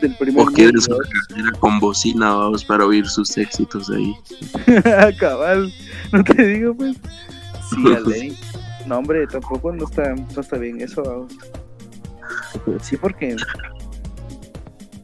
[0.00, 0.96] del primer O quieren mundo, su
[1.28, 4.14] cartera con bocina, vamos, para oír sus éxitos ahí.
[5.20, 5.72] Cabal,
[6.12, 6.96] no te digo, pues.
[7.70, 8.36] Sí, a ley.
[8.86, 11.32] No, hombre, tampoco no está, no está bien eso, vamos.
[12.82, 13.36] Sí, porque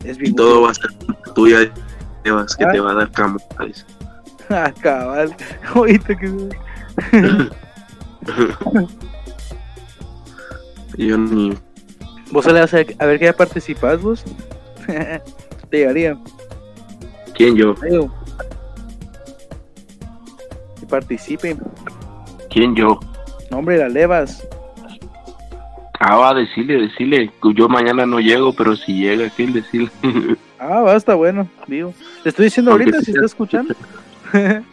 [0.04, 0.34] es Y bien.
[0.34, 1.34] todo va a ser culpa
[2.24, 2.72] Evas, que Ah.
[2.72, 3.38] te va a dar cama.
[3.56, 3.84] ¿sabes?
[4.50, 5.34] Ah, cabal.
[5.74, 6.28] Oíste que.
[10.98, 11.54] Yo ni.
[12.30, 14.22] Vos le vas a, a ver que ya participas, vos.
[14.86, 15.22] te
[15.78, 16.18] llegaría.
[17.34, 17.74] ¿Quién yo?
[17.74, 18.06] Que
[20.88, 21.56] participe.
[22.50, 23.00] ¿Quién yo?
[23.50, 24.46] No, hombre, la levas.
[26.06, 27.30] Ah, va, decirle, decirle.
[27.54, 29.90] Yo mañana no llego, pero si llega, ¿qué decirle?
[30.58, 31.92] Ah, va, está bueno, digo.
[32.22, 33.74] Te estoy diciendo Aunque ahorita si está escuchando.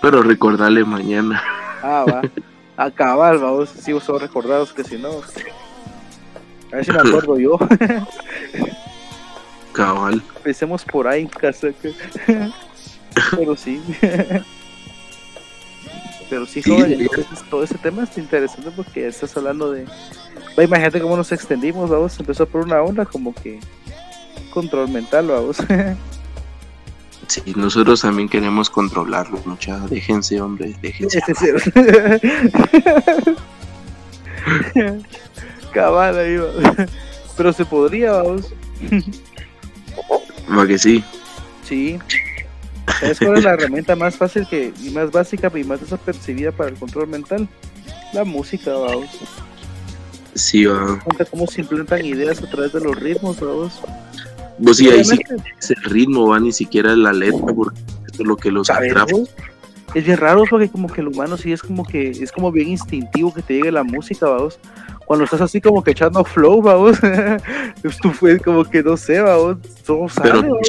[0.00, 1.42] pero recordarle mañana.
[1.82, 2.22] ah, va.
[2.78, 3.68] A cabal, vamos.
[3.68, 5.10] Si vos sos recordados que si no.
[6.72, 7.58] A ver si me acuerdo yo.
[9.72, 10.22] Cabal.
[10.36, 11.90] Empecemos por ahí, casaca.
[13.36, 13.82] Pero sí.
[16.30, 17.08] Pero sí, joven,
[17.50, 19.86] todo ese tema está interesante porque estás hablando de.
[20.58, 22.18] Va, imagínate cómo nos extendimos, vamos.
[22.20, 23.60] Empezó por una onda como que
[24.50, 25.58] control mental, vamos.
[27.28, 29.90] Sí, nosotros también queremos controlarlo, muchachos.
[29.90, 31.20] Déjense, hombre, déjense.
[35.74, 36.38] Cabal ahí,
[37.36, 38.46] Pero se podría, vamos.
[40.56, 41.04] Va que sí.
[41.64, 41.98] Sí.
[43.00, 46.70] ¿Sabes cuál es la herramienta más fácil que, y más básica y más desapercibida para
[46.70, 47.48] el control mental?
[48.12, 49.08] La música, vamos.
[50.34, 50.98] Sí, va.
[51.30, 53.80] cómo se implantan ideas a través de los ritmos, vamos.
[54.62, 55.18] Pues sí, ahí sí
[55.60, 59.12] es el ritmo, va, ni siquiera la letra, porque esto es lo que los atrapa.
[59.94, 62.68] Es bien raro porque como que el humano sí es como que es como bien
[62.68, 64.58] instintivo que te llegue la música, vamos
[65.08, 66.98] cuando estás así como que echando flow, vamos,
[68.02, 69.56] tú fue como que no sé, vamos,
[69.86, 70.60] todo sale, Pero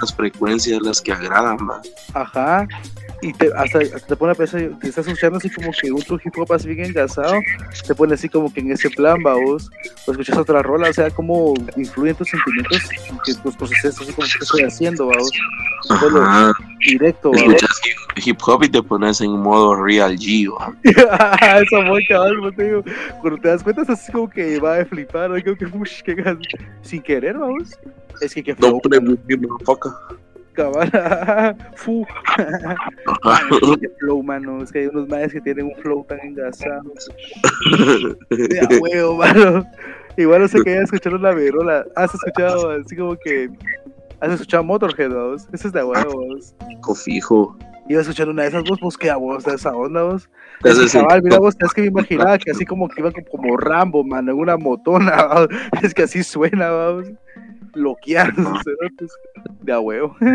[0.00, 1.88] las frecuencias las que agradan más.
[2.12, 2.66] Ajá,
[3.20, 6.38] y te, hasta, te pone a pensar, te estás escuchando así como que un hip
[6.38, 7.40] hop así bien engasado,
[7.86, 9.70] te pone así como que en ese plan, vamos,
[10.06, 12.80] o escuchas otra rola, o sea, cómo influyen tus sentimientos,
[13.24, 15.30] que tus procesos así como que estoy haciendo, vamos.
[15.90, 16.52] Ajá.
[16.86, 17.54] Directo, vamos.
[17.54, 17.80] Escuchas
[18.24, 20.48] hip hop y te pones en modo real G,
[21.62, 22.84] Eso muy cabrón, te digo,
[23.20, 25.42] cuando te das cuenta es así como que va a flipar, ¿no?
[25.42, 26.36] como que, uff, que
[26.82, 27.70] sin querer, vamos.
[28.20, 28.80] Es que que flow.
[28.90, 29.96] No, foca
[30.58, 31.56] cabal.
[31.76, 32.04] Fu.
[33.98, 34.62] flow, mano.
[34.62, 36.92] Es que hay unos madres que tienen un flow tan engasado.
[38.30, 39.64] De huevo, mano.
[40.16, 41.86] Igual no sé que haya escuchado la verola.
[41.96, 43.50] Has escuchado así como que.
[44.20, 45.48] Has escuchado Motorhead, vos.
[45.52, 46.54] Ese es de huevos.
[47.04, 47.56] Fijo.
[47.88, 50.28] Iba a escuchar una de esas vos, pues que a vos, de esa onda, vos.
[50.64, 53.56] Es que, cabal, mira vos, es que me imaginaba que así como que iba como,
[53.56, 55.46] Rambo, mano, en una motona,
[55.82, 57.06] es que así suena, vamos
[57.72, 58.34] bloquear
[59.62, 60.16] de a huevo.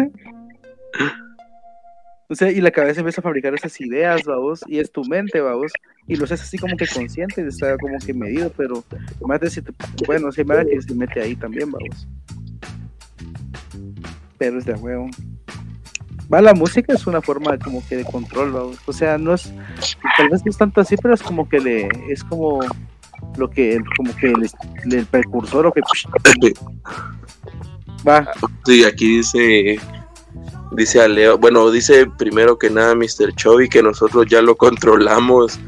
[2.29, 5.39] O sea, y la cabeza empieza a fabricar esas ideas, vamos, y es tu mente,
[5.39, 5.71] vamos,
[6.07, 8.83] y lo haces así como que consciente, está como que medido, pero
[9.27, 9.71] más de si te,
[10.07, 12.07] bueno, si me que se mete ahí también, vamos.
[14.39, 15.09] Pero es de huevo.
[16.33, 18.79] Va, la música es una forma como que de control, vamos.
[18.87, 19.53] O sea, no es,
[20.17, 22.61] tal vez no es tanto así, pero es como que le, es como
[23.37, 24.49] lo que, como que el,
[24.91, 25.81] el precursor o que
[28.07, 28.29] Va.
[28.65, 29.79] Sí, aquí dice
[30.75, 33.33] dice a Leo, bueno, dice primero que nada Mr.
[33.35, 35.59] Chovy que nosotros ya lo controlamos,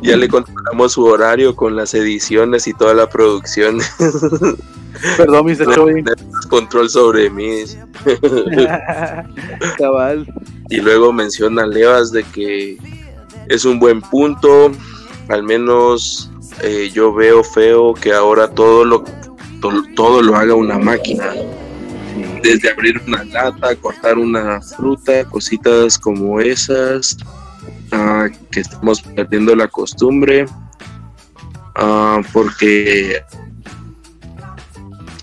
[0.00, 3.78] ya le controlamos su horario con las ediciones y toda la producción.
[5.16, 5.74] Perdón, Mr.
[5.74, 6.04] Chovy.
[6.48, 7.64] Control sobre mí.
[9.78, 10.32] Cabal.
[10.70, 12.78] Y luego menciona Leas de que
[13.48, 14.70] es un buen punto,
[15.28, 16.30] al menos
[16.62, 19.04] eh, yo veo feo que ahora todo lo
[19.94, 21.32] todo lo haga una máquina
[22.42, 27.16] desde abrir una lata, cortar una fruta, cositas como esas,
[27.92, 30.46] ah, que estamos perdiendo la costumbre,
[31.76, 33.22] ah, porque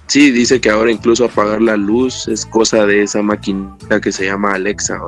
[0.08, 4.26] sí, dice que ahora incluso apagar la luz es cosa de esa maquinita que se
[4.26, 5.00] llama Alexa.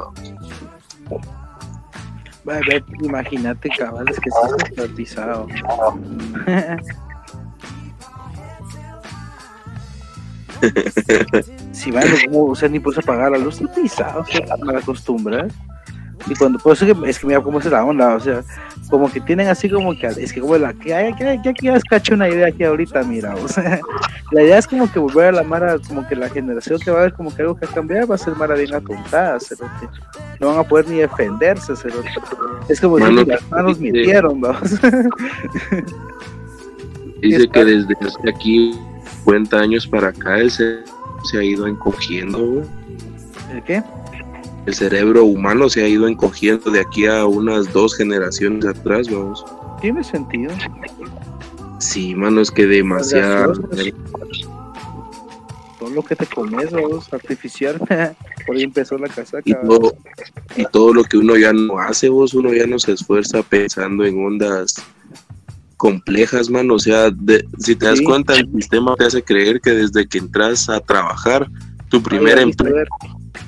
[3.01, 4.29] Imagínate, cabales, que
[4.69, 5.47] está pisado.
[11.71, 15.53] si van, o sea, ni puedes apagar la luz, está pisado, o sea, la acostumbras.
[16.27, 18.43] Y cuando, pues es que, es que mira cómo es la onda, o sea,
[18.89, 21.65] como que tienen así como que, es que como la, que hay, que, ya que
[21.65, 23.79] ya cacho una idea aquí ahorita, mira, o sea,
[24.31, 26.99] la idea es como que volver a la Mara, como que la generación que va
[26.99, 29.39] a ver como que algo que ha cambiado va a ser Mara bien atontada,
[30.39, 31.73] no van a poder ni defenderse,
[32.69, 34.79] es como si las manos mintieron, vamos.
[37.21, 37.95] Dice que desde
[38.27, 38.79] aquí
[39.23, 40.79] 50 años para acá el se,
[41.23, 42.63] se ha ido encogiendo.
[43.51, 43.83] ¿El qué?
[44.65, 49.43] El cerebro humano se ha ido encogiendo de aquí a unas dos generaciones atrás, vamos.
[49.81, 50.51] Tiene sentido.
[51.79, 53.53] Sí, mano, es que demasiado.
[55.79, 57.79] Todo lo que te comes, vamos, artificial.
[58.45, 59.41] Por ahí empezó la casaca.
[59.45, 59.95] Y todo,
[60.55, 64.05] y todo lo que uno ya no hace, vos, uno ya no se esfuerza pensando
[64.05, 64.83] en ondas
[65.81, 66.75] complejas, mano.
[66.75, 67.11] O sea,
[67.57, 71.49] si te das cuenta, el sistema te hace creer que desde que entras a trabajar,
[71.89, 72.85] tu primer empleo.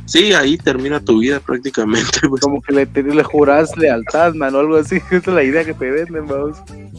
[0.06, 2.22] Sí, ahí termina tu vida prácticamente.
[2.30, 2.42] Pues.
[2.42, 4.96] Como que le, le juras lealtad, mano, algo así.
[5.12, 6.58] Esa es la idea que te venden, vamos.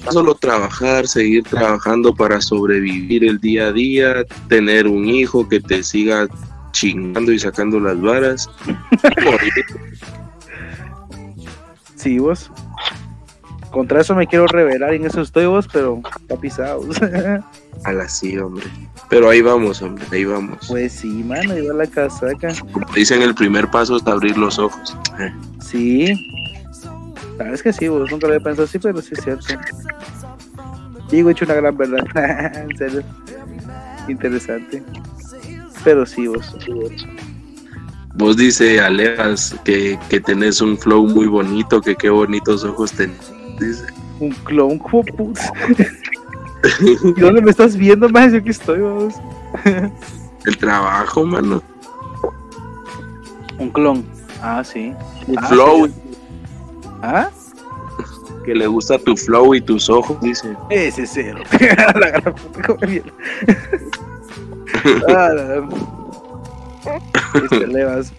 [0.09, 5.82] Solo trabajar, seguir trabajando para sobrevivir el día a día, tener un hijo que te
[5.82, 6.28] siga
[6.70, 8.48] chingando y sacando las varas.
[11.97, 12.52] sí, vos.
[13.74, 16.82] Contra eso me quiero revelar en eso estoy vos, pero está pisado.
[17.84, 18.64] A la sí, hombre.
[19.10, 20.59] Pero ahí vamos, hombre, ahí vamos.
[20.68, 22.55] Pues sí, mano, ahí va la casaca.
[22.94, 24.96] dicen, el primer paso es abrir los ojos.
[25.60, 26.06] Sí.
[27.32, 29.46] La verdad es que sí, vos nunca lo había pensado así, pero sí es cierto.
[31.10, 32.06] Digo, he hecho una gran verdad.
[32.70, 33.02] en serio.
[34.06, 34.84] Interesante.
[35.82, 36.55] Pero sí, vos.
[38.14, 43.34] Vos dice Alejas que, que tenés un flow muy bonito, que qué bonitos ojos tenés.
[43.59, 43.86] Dice.
[44.20, 45.40] Un clon, como putz.
[46.81, 48.32] ¿Y dónde me estás viendo, más?
[48.32, 49.14] Yo aquí estoy, vamos.
[50.47, 51.62] El trabajo, mano.
[53.59, 54.05] Un clon.
[54.43, 54.93] Ah, sí.
[55.26, 55.86] Un Ah, flow.
[55.86, 55.93] sí.
[57.02, 57.28] ¿Ah?
[58.44, 60.55] Que le gusta tu flow y tus ojos, dice.
[60.70, 61.40] Ese es cero.
[62.01, 62.76] la gran puta
[65.09, 65.68] ah, la...
[67.43, 68.12] Este, Levas.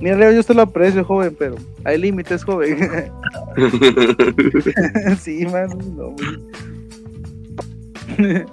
[0.00, 2.78] Mira, Leo, yo te lo aprecio, joven, pero hay límites, joven.
[5.20, 8.44] sí, mano, no, güey.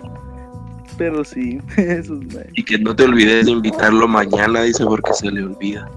[0.98, 5.32] pero sí, eso es y que no te olvides de invitarlo mañana, dice, porque se
[5.32, 5.90] le olvida.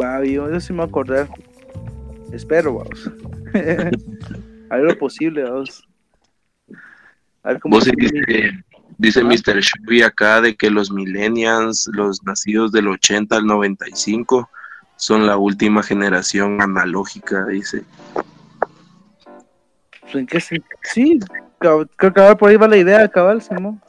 [0.00, 1.28] Va, yo, yo sí me acordar.
[2.32, 3.10] Espero, vamos.
[4.70, 5.86] a ver lo posible, vamos.
[7.42, 7.92] A ver cómo Vos se-
[8.98, 9.22] dice.
[9.24, 9.60] Mr.
[9.60, 14.48] Shuby acá de que los millennials, los nacidos del 80 al 95,
[14.96, 17.84] son la última generación analógica, dice.
[20.12, 21.18] ¿En qué se- Sí,
[21.60, 23.80] cab- creo que cabal por ahí va la idea, cabal, Simón.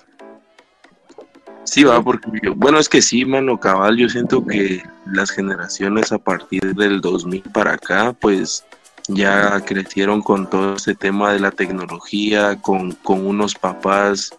[1.64, 6.12] Sí, va, porque, yo- bueno, es que sí, mano, cabal, yo siento que las generaciones
[6.12, 8.66] a partir del 2000 para acá, pues
[9.10, 14.32] ya crecieron con todo este tema de la tecnología, con, con unos papás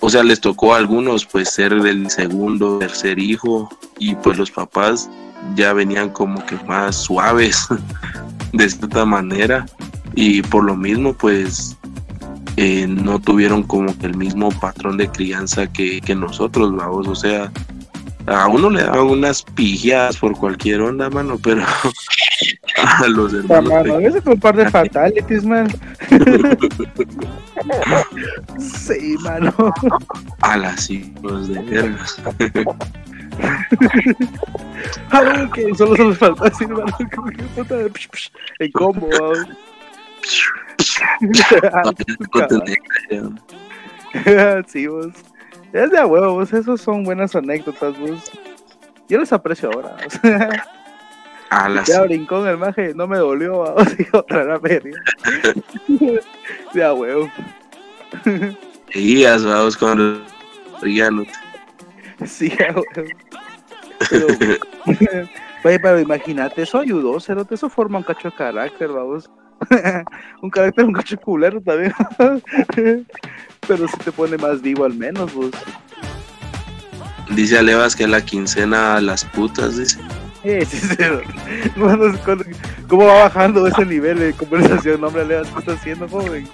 [0.00, 3.68] o sea, les tocó a algunos pues ser del segundo, tercer hijo
[3.98, 5.08] y pues los papás
[5.54, 7.66] ya venían como que más suaves
[8.52, 9.66] de cierta manera
[10.14, 11.76] y por lo mismo pues
[12.56, 17.14] eh, no tuvieron como que el mismo patrón de crianza que, que nosotros, vamos, o
[17.14, 17.52] sea,
[18.30, 21.62] a uno le daban unas pijadas por cualquier onda, mano, pero
[22.76, 25.68] a los Ah, hermanos mano, a veces con un par de fatalities, man.
[28.58, 29.52] sí, mano.
[30.42, 32.20] a las hijos de vergas.
[35.10, 36.86] Ah, que solo se les faltó decir, mano.
[37.14, 38.30] como que puta de psh, psh,
[38.60, 39.46] En combo, vamos.
[44.66, 45.08] sí, vos.
[45.72, 46.52] Es de a huevo, vos.
[46.52, 48.30] Esos son buenas anécdotas, vos.
[49.08, 49.96] Yo les aprecio ahora.
[50.06, 50.64] O sea,
[51.50, 53.94] A las ya brincó en el maje, no me dolió, vamos.
[53.98, 54.92] Y otra la.
[56.74, 57.30] De a huevo.
[58.94, 60.22] días, vamos con
[60.80, 61.24] Riano.
[62.26, 63.08] Sí, a huevo.
[64.10, 64.26] Pero,
[65.64, 69.28] Oye, pero imagínate, eso ayudó, Cerote, eso forma un cacho de carácter, vamos.
[70.40, 71.92] un carácter, un cacho culero también.
[73.66, 75.50] Pero sí te pone más vivo al menos, vos.
[77.30, 79.98] Dice Alevas que la quincena a las putas, dice.
[80.44, 80.96] Eh, sí, sí,
[81.76, 82.44] Bueno, cuando-
[82.88, 85.00] ¿Cómo va bajando ese nivel de conversación?
[85.02, 86.48] No, hombre, Leas, ¿qué estás haciendo, joven?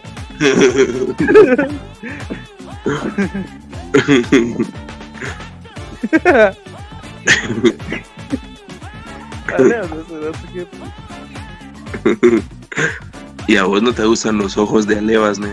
[9.58, 10.04] Leas, no
[13.46, 15.46] y a vos no te gustan los ojos de Alevas, ¿no?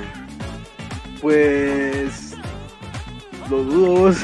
[1.21, 2.35] Pues.
[3.49, 4.13] Lo dudo.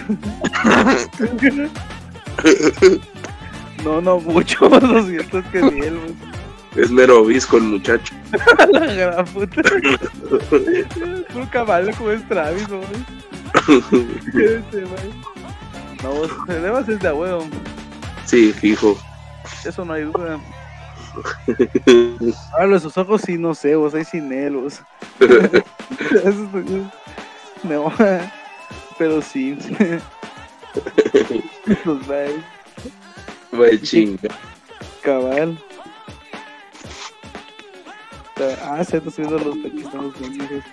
[3.84, 6.00] No, no mucho, lo siento, es que ni él.
[6.76, 8.14] Es mero visco el muchacho.
[8.72, 9.62] La gran puta.
[11.36, 12.86] Un caballo como es Travis, vos.
[14.34, 14.84] Este.
[16.04, 16.24] No,
[16.80, 17.48] es de huevo.
[18.26, 18.98] Sí, fijo.
[19.66, 20.40] Eso no hay duda.
[22.60, 24.82] Ahora sus ojos sí, no sé, vos, ahí sin él, vos.
[27.64, 27.92] No,
[29.00, 29.58] pero sí.
[31.86, 32.44] Los vibes,
[33.52, 34.30] Vaya chinga.
[35.02, 35.58] cabal.
[38.64, 40.64] Ah, se están subiendo los aquí están los mensajes.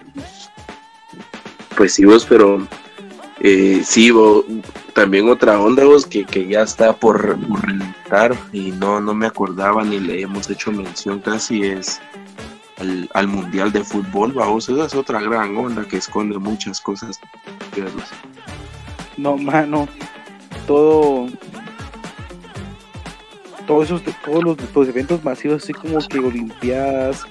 [1.77, 2.69] Pues sí, vos, pero
[3.41, 4.45] eh, sí, vos,
[4.93, 9.27] también otra onda, vos, que, que ya está por, por reventar y no, no me
[9.27, 12.01] acordaba ni le hemos hecho mención casi es
[12.79, 17.21] al, al Mundial de Fútbol, vamos, esa es otra gran onda que esconde muchas cosas.
[19.17, 19.89] No, mano,
[20.67, 21.29] todo.
[23.67, 27.25] Todos esos, todos los, los eventos masivos, así como que Olimpiadas,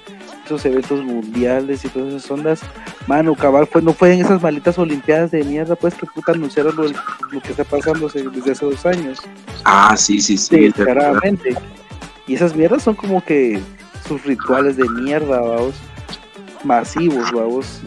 [0.46, 2.62] esos eventos mundiales y todas esas ondas,
[3.08, 6.76] mano, cabal, fue, no fue en esas malitas Olimpiadas de mierda, pues que puta anunciaron
[6.76, 9.20] lo, lo que está pasando desde hace dos años,
[9.64, 10.60] Ah, sí, sí, sí.
[10.60, 11.56] descaradamente.
[12.28, 13.62] Y esas mierdas son como que
[14.08, 15.76] sus rituales de mierda, vamos,
[16.64, 17.82] masivos, vamos.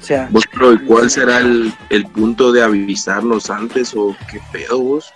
[0.00, 4.40] O sea, Vos, pero ¿y ¿cuál será el, el punto de avisarnos antes o qué
[4.50, 5.11] pedo vos?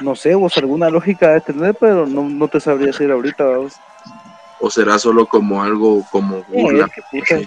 [0.00, 3.74] No sé, vos alguna lógica de tener, pero no, no te sabría decir ahorita, vamos.
[4.60, 6.88] ¿O será solo como algo como burla?
[7.12, 7.46] Eh, que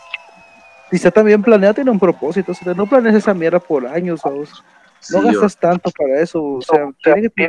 [0.89, 4.63] Quizá también planea tiene un propósito, o sea, no planeas esa mierda por años, vamos.
[5.11, 7.47] No gastas tanto para eso, o sea, tiene que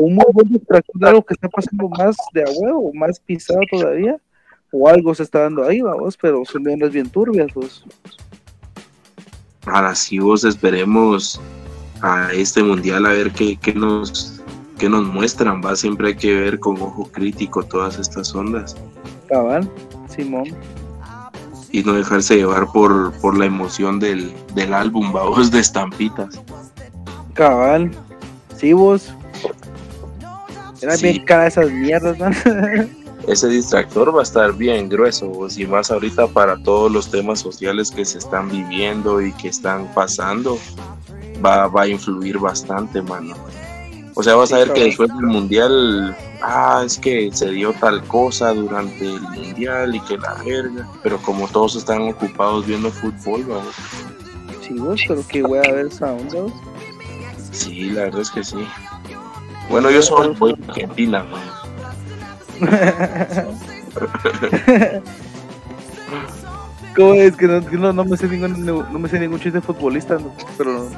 [0.00, 3.60] un muy buen distractor de algo que está pasando más de a huevo, más pisado
[3.70, 4.16] todavía,
[4.70, 7.84] o algo se está dando ahí, vamos, pero son mierdas bien turbias, vos.
[9.64, 11.40] Ahora sí, vos esperemos
[12.04, 14.42] a este mundial a ver qué, qué nos
[14.78, 18.76] qué nos muestran, va, siempre hay que ver con ojo crítico todas estas ondas.
[19.26, 19.70] Cabal,
[20.14, 20.54] Simón.
[21.72, 26.40] Y no dejarse llevar por, por la emoción del, del álbum, vamos, de estampitas.
[27.32, 27.90] Cabal,
[28.56, 29.14] sí, vos.
[30.82, 32.28] Era bien cara esas mierdas, ¿no?
[33.26, 37.40] Ese distractor va a estar bien grueso, vos, y más ahorita para todos los temas
[37.40, 40.58] sociales que se están viviendo y que están pasando,
[41.44, 43.34] va, va a influir bastante, mano.
[44.16, 48.00] O sea, vas a ver que después del mundial, ah, es que se dio tal
[48.04, 50.88] cosa durante el mundial y que la verga.
[51.02, 53.74] Pero como todos están ocupados viendo fútbol, vamos.
[54.60, 56.44] Sí, vos, pero que voy a ver esa onda.
[57.50, 58.64] Sí, la verdad es que sí.
[59.68, 61.36] Bueno, yo soy de Argentina, ¿no?
[66.94, 70.18] ¿Cómo es que no, no, me sé ningún, no, me sé ningún chiste futbolista?
[70.56, 70.88] pero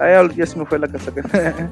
[0.00, 1.10] Ay, ya se me fue la casa.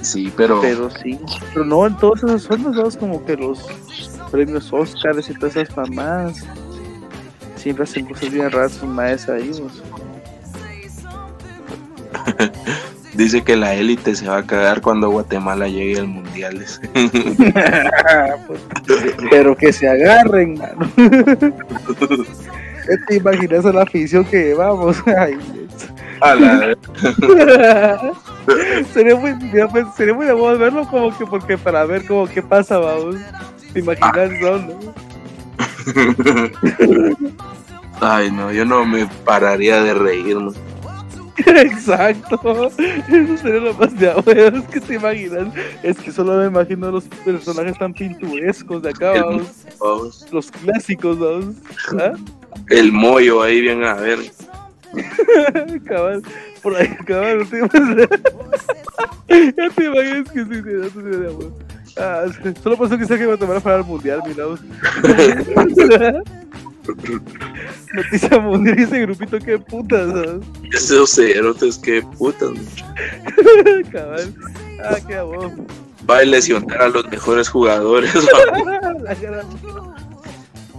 [0.00, 0.60] sí, pero.
[0.60, 1.18] Pero sí.
[1.52, 3.66] Pero no, en todas esas zonas, Como que los
[4.30, 6.46] premios Oscars y todas esas mamás.
[7.56, 9.50] Siempre hacen cosas bien raras sus maes ahí,
[13.14, 16.64] Dice que la élite se va a cagar cuando Guatemala llegue al mundial.
[19.30, 20.88] pero que se agarren, mano.
[23.08, 24.96] ¿Te imaginas a la afición que llevamos?
[25.06, 25.36] Ay,
[28.92, 29.34] sería muy,
[29.70, 33.16] pues, sería muy de modo verlo como que porque para ver como qué pasa, vamos.
[33.72, 34.60] ¿Te imaginas eso,
[38.00, 40.52] Ay, no, yo no me pararía de reírme.
[41.46, 45.48] Exacto, eso sería lo más de abuelo, es que te imaginas,
[45.82, 49.12] es que solo me imagino los personajes tan pinturescos de acá,
[49.78, 51.56] vamos, los clásicos, vamos,
[51.98, 52.12] ¿Ah?
[52.68, 54.18] el mollo ahí bien a ver.
[55.86, 56.22] Cabal,
[56.62, 58.08] por ahí, cabal, no te imaginas.
[59.28, 61.52] ya te imaginas que sí, no te amor.
[61.96, 62.26] Ah,
[62.62, 64.44] solo pasó que sea que iba a tomar para el mundial, mira.
[67.92, 70.40] Noticia mundial y ese grupito, qué putas, ¿sabes?
[70.72, 72.50] Esos cerotes, qué putas,
[73.92, 74.34] cabal.
[74.84, 75.50] Ah, qué amor.
[76.08, 78.12] Va a lesionar a los mejores jugadores.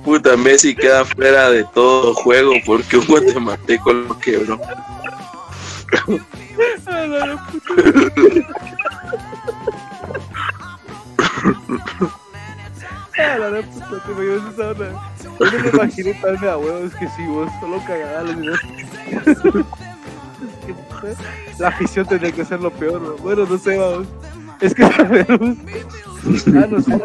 [0.03, 4.59] Puta, Messi queda fuera de todo juego porque un guatemalteco lo quebró.
[13.17, 15.13] Ah, la puta, te me esa onda.
[15.39, 18.23] No me imaginé tan de a huevos que si vos solo cagada
[21.59, 23.15] La afición tendría que ser lo peor, ¿no?
[23.17, 24.07] Bueno, no sé, vamos.
[24.59, 25.57] Es que sabemos.
[26.55, 26.99] Ah, no sé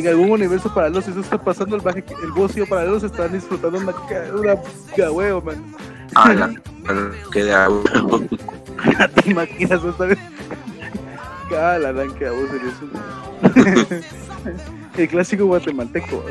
[0.00, 3.32] en algún universo paralelo, si eso está pasando, el, baje, el bocio paralelo se están
[3.32, 3.94] disfrutando una,
[4.34, 5.74] una huevo, man.
[6.14, 6.54] Ah, la,
[7.32, 7.82] que de agua.
[9.14, 9.82] ¿Te imaginas?
[9.82, 10.18] ¿no sabes?
[11.50, 12.90] Ah, la gran que eso.
[14.96, 16.24] el clásico guatemalteco.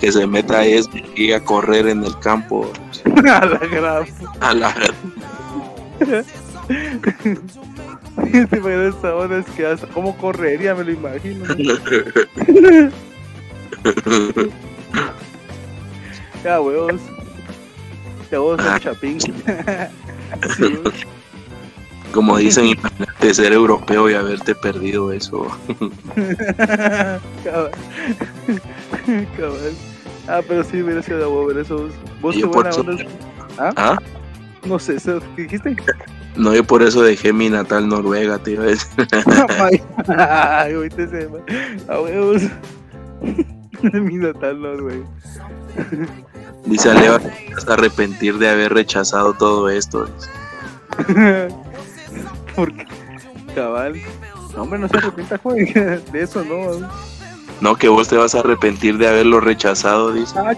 [0.00, 2.70] que se meta es y a correr en el campo.
[3.04, 4.06] a la gran.
[4.40, 4.74] A la
[8.50, 11.44] te imaginas esta es que hasta cómo correría, me lo imagino.
[16.44, 17.00] ya, huevos.
[18.30, 18.78] Ya, huevos, ah.
[18.80, 19.18] chapín.
[22.12, 25.46] Como dicen, imagínate ser europeo y haberte perdido eso.
[27.44, 27.70] Cabal.
[29.36, 29.74] Cabal.
[30.28, 31.88] Ah, pero sí, hubiera sido de huevo ver eso.
[32.20, 33.04] ¿Vos qué buena onda?
[33.58, 33.72] ¿Ah?
[33.76, 33.98] ¿Ah?
[34.64, 34.96] No sé,
[35.36, 35.76] ¿qué dijiste?
[36.36, 38.62] No, yo por eso dejé mi natal Noruega, tío.
[40.06, 41.28] Ay, te se
[41.88, 42.42] A huevos.
[43.82, 45.06] mi natal Noruega.
[46.66, 50.08] Dice Aleva que vas a arrepentir de haber rechazado todo esto.
[52.56, 52.86] Porque,
[53.54, 53.94] cabal.
[54.54, 56.02] No, hombre, no se arrepienta, joder.
[56.04, 56.88] De eso no.
[57.60, 60.34] No, que vos te vas a arrepentir de haberlo rechazado, dice.
[60.38, 60.54] Ah,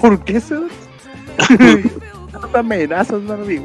[0.00, 0.56] ¿por qué se?
[2.52, 3.58] amenazas, no, mi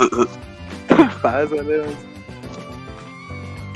[1.22, 1.48] Pasa,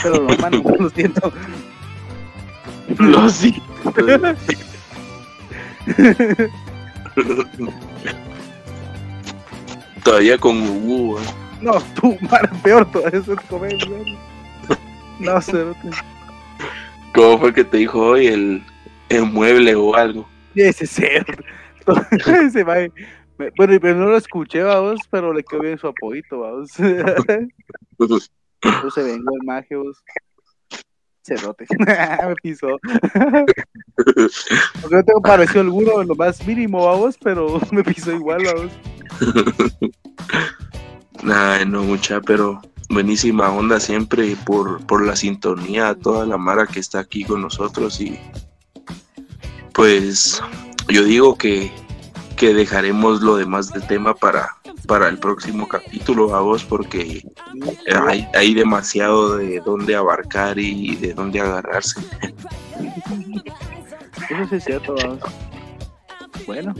[0.03, 1.33] Pero no, mano, lo siento.
[2.99, 3.63] Lo siento.
[10.03, 11.21] Todavía con Hugo,
[11.61, 13.77] No, tú, Mara, peor todavía es comer,
[15.19, 15.91] No, cerote.
[17.15, 18.63] ¿Cómo fue que te dijo hoy el,
[19.09, 20.29] el mueble o algo?
[20.55, 21.45] Ese ser.
[22.11, 22.65] Ese
[23.41, 23.51] va.
[23.57, 26.71] Bueno, pero no lo escuché, vamos, pero le quedó bien su apoyito, vamos.
[28.95, 30.03] se vengo el magios.
[31.23, 31.67] Cerote.
[31.79, 32.79] me pisó.
[33.15, 33.55] Porque
[34.91, 38.73] no tengo parecido alguno en lo más mínimo, vamos, pero me pisó igual, vamos.
[41.23, 46.81] Nah, no mucha, pero buenísima onda siempre por, por la sintonía, toda la mara que
[46.81, 48.19] está aquí con nosotros y
[49.73, 50.43] pues
[50.89, 51.73] yo digo que,
[52.45, 54.55] que dejaremos lo demás del tema para,
[54.87, 57.27] para el próximo capítulo a vos porque
[58.07, 62.03] hay, hay demasiado de dónde abarcar y de dónde agarrarse.
[64.29, 64.95] Eso sí es cierto,
[66.47, 66.75] Bueno.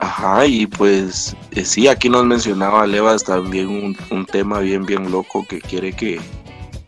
[0.00, 5.12] Ajá, y pues eh, sí, aquí nos mencionaba Levas también un, un tema bien, bien
[5.12, 6.18] loco que quiere que,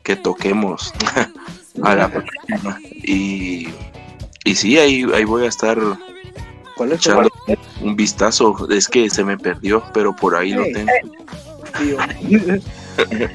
[0.02, 0.94] que toquemos
[1.82, 2.80] a la próxima.
[3.02, 3.68] Y,
[4.44, 5.78] y sí, ahí, ahí voy a estar
[6.84, 7.30] echando
[7.80, 8.54] un vistazo.
[8.70, 10.92] Es que se me perdió, pero por ahí lo tengo.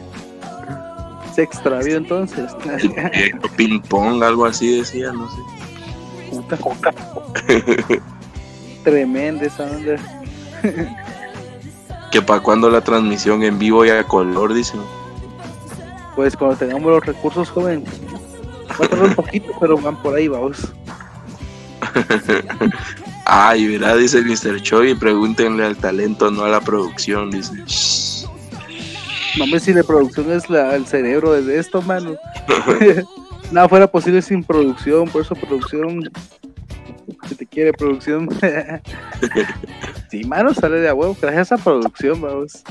[1.33, 2.51] se extravió entonces.
[3.55, 5.37] ping pong, algo así decía, no sé.
[6.29, 6.57] Puta,
[8.83, 9.95] Tremenda esa onda.
[12.11, 14.81] que para cuando la transmisión en vivo y a color, dicen.
[16.15, 17.83] Pues cuando tengamos los recursos, joven.
[18.79, 20.71] Va a tardar un poquito, pero van por ahí, vamos.
[23.25, 24.61] Ay, verá, dice Mr.
[24.61, 27.53] Choi, pregúntenle al talento, no a la producción, dice.
[29.37, 32.15] No me si la producción es la, el cerebro de esto, mano.
[33.51, 36.09] Nada fuera posible sin producción, por eso producción
[37.27, 38.29] si te quiere producción.
[40.09, 42.63] sí, mano, sale de a huevo, gracias a producción, vamos.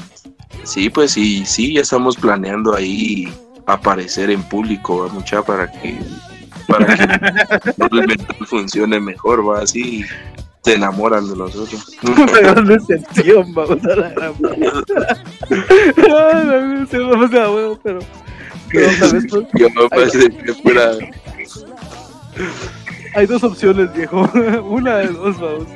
[0.64, 3.32] Sí, pues sí, sí, ya estamos planeando ahí
[3.66, 5.98] aparecer en público, mucha para que
[6.66, 10.04] para que funcione mejor, va así
[10.62, 11.96] se enamoran de nosotros.
[12.32, 14.34] Pero decepción, vamos a la gran
[16.92, 18.00] vamos a huevo, pero.
[19.54, 20.92] Yo me parece que fuera.
[23.14, 24.30] Hay dos opciones, viejo.
[24.64, 25.66] Una de dos, vamos.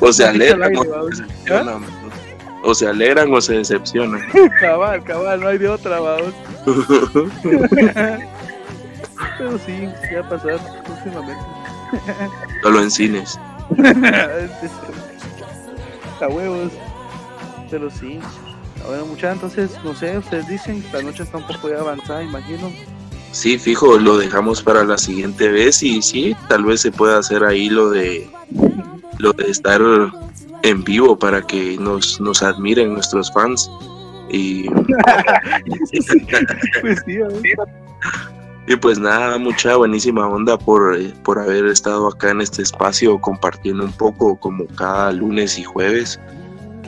[0.00, 1.84] O se alegran o se decepcionan.
[2.62, 4.20] O se alegran o se decepcionan.
[4.60, 6.34] Cabal, cabal, no hay de otra, vamos.
[9.38, 11.44] Pero sí, ya va a pasar próximamente.
[12.62, 13.38] Solo en cines.
[16.20, 16.72] A huevos.
[17.70, 18.18] Pero sí.
[18.86, 22.72] Bueno, muchachos, entonces, no sé, ustedes dicen, la noche está un poco ya avanzada, imagino.
[23.32, 27.44] Sí, fijo, lo dejamos para la siguiente vez y sí, tal vez se pueda hacer
[27.44, 28.28] ahí lo de
[29.18, 29.80] lo de estar
[30.62, 33.70] en vivo para que nos, nos admiren nuestros fans.
[34.30, 34.68] Y
[36.80, 37.02] pues
[38.66, 43.84] y pues nada, mucha buenísima onda por, por haber estado acá en este espacio compartiendo
[43.84, 46.20] un poco como cada lunes y jueves.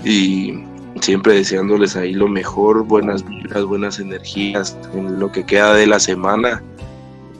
[0.04, 0.62] Y
[1.00, 5.98] siempre deseándoles ahí lo mejor, buenas vibras, buenas energías en lo que queda de la
[5.98, 6.62] semana.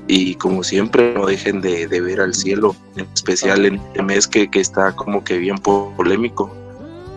[0.08, 4.50] Y como siempre, no dejen de, ver al cielo, en especial en este mes que,
[4.50, 6.52] que, está como que bien polémico.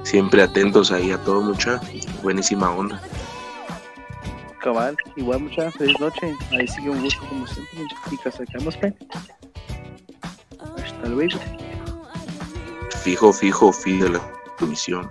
[0.03, 1.81] Siempre atentos ahí a todo, mucha
[2.21, 3.01] buenísima onda.
[4.65, 6.35] Cabal, igual mucha feliz noche.
[6.49, 7.85] Ahí sigue un gusto como siempre.
[8.11, 8.75] Y sacamos
[10.83, 11.37] Hasta luego.
[13.03, 14.19] Fijo, fijo, fijo la
[14.57, 15.07] comisión.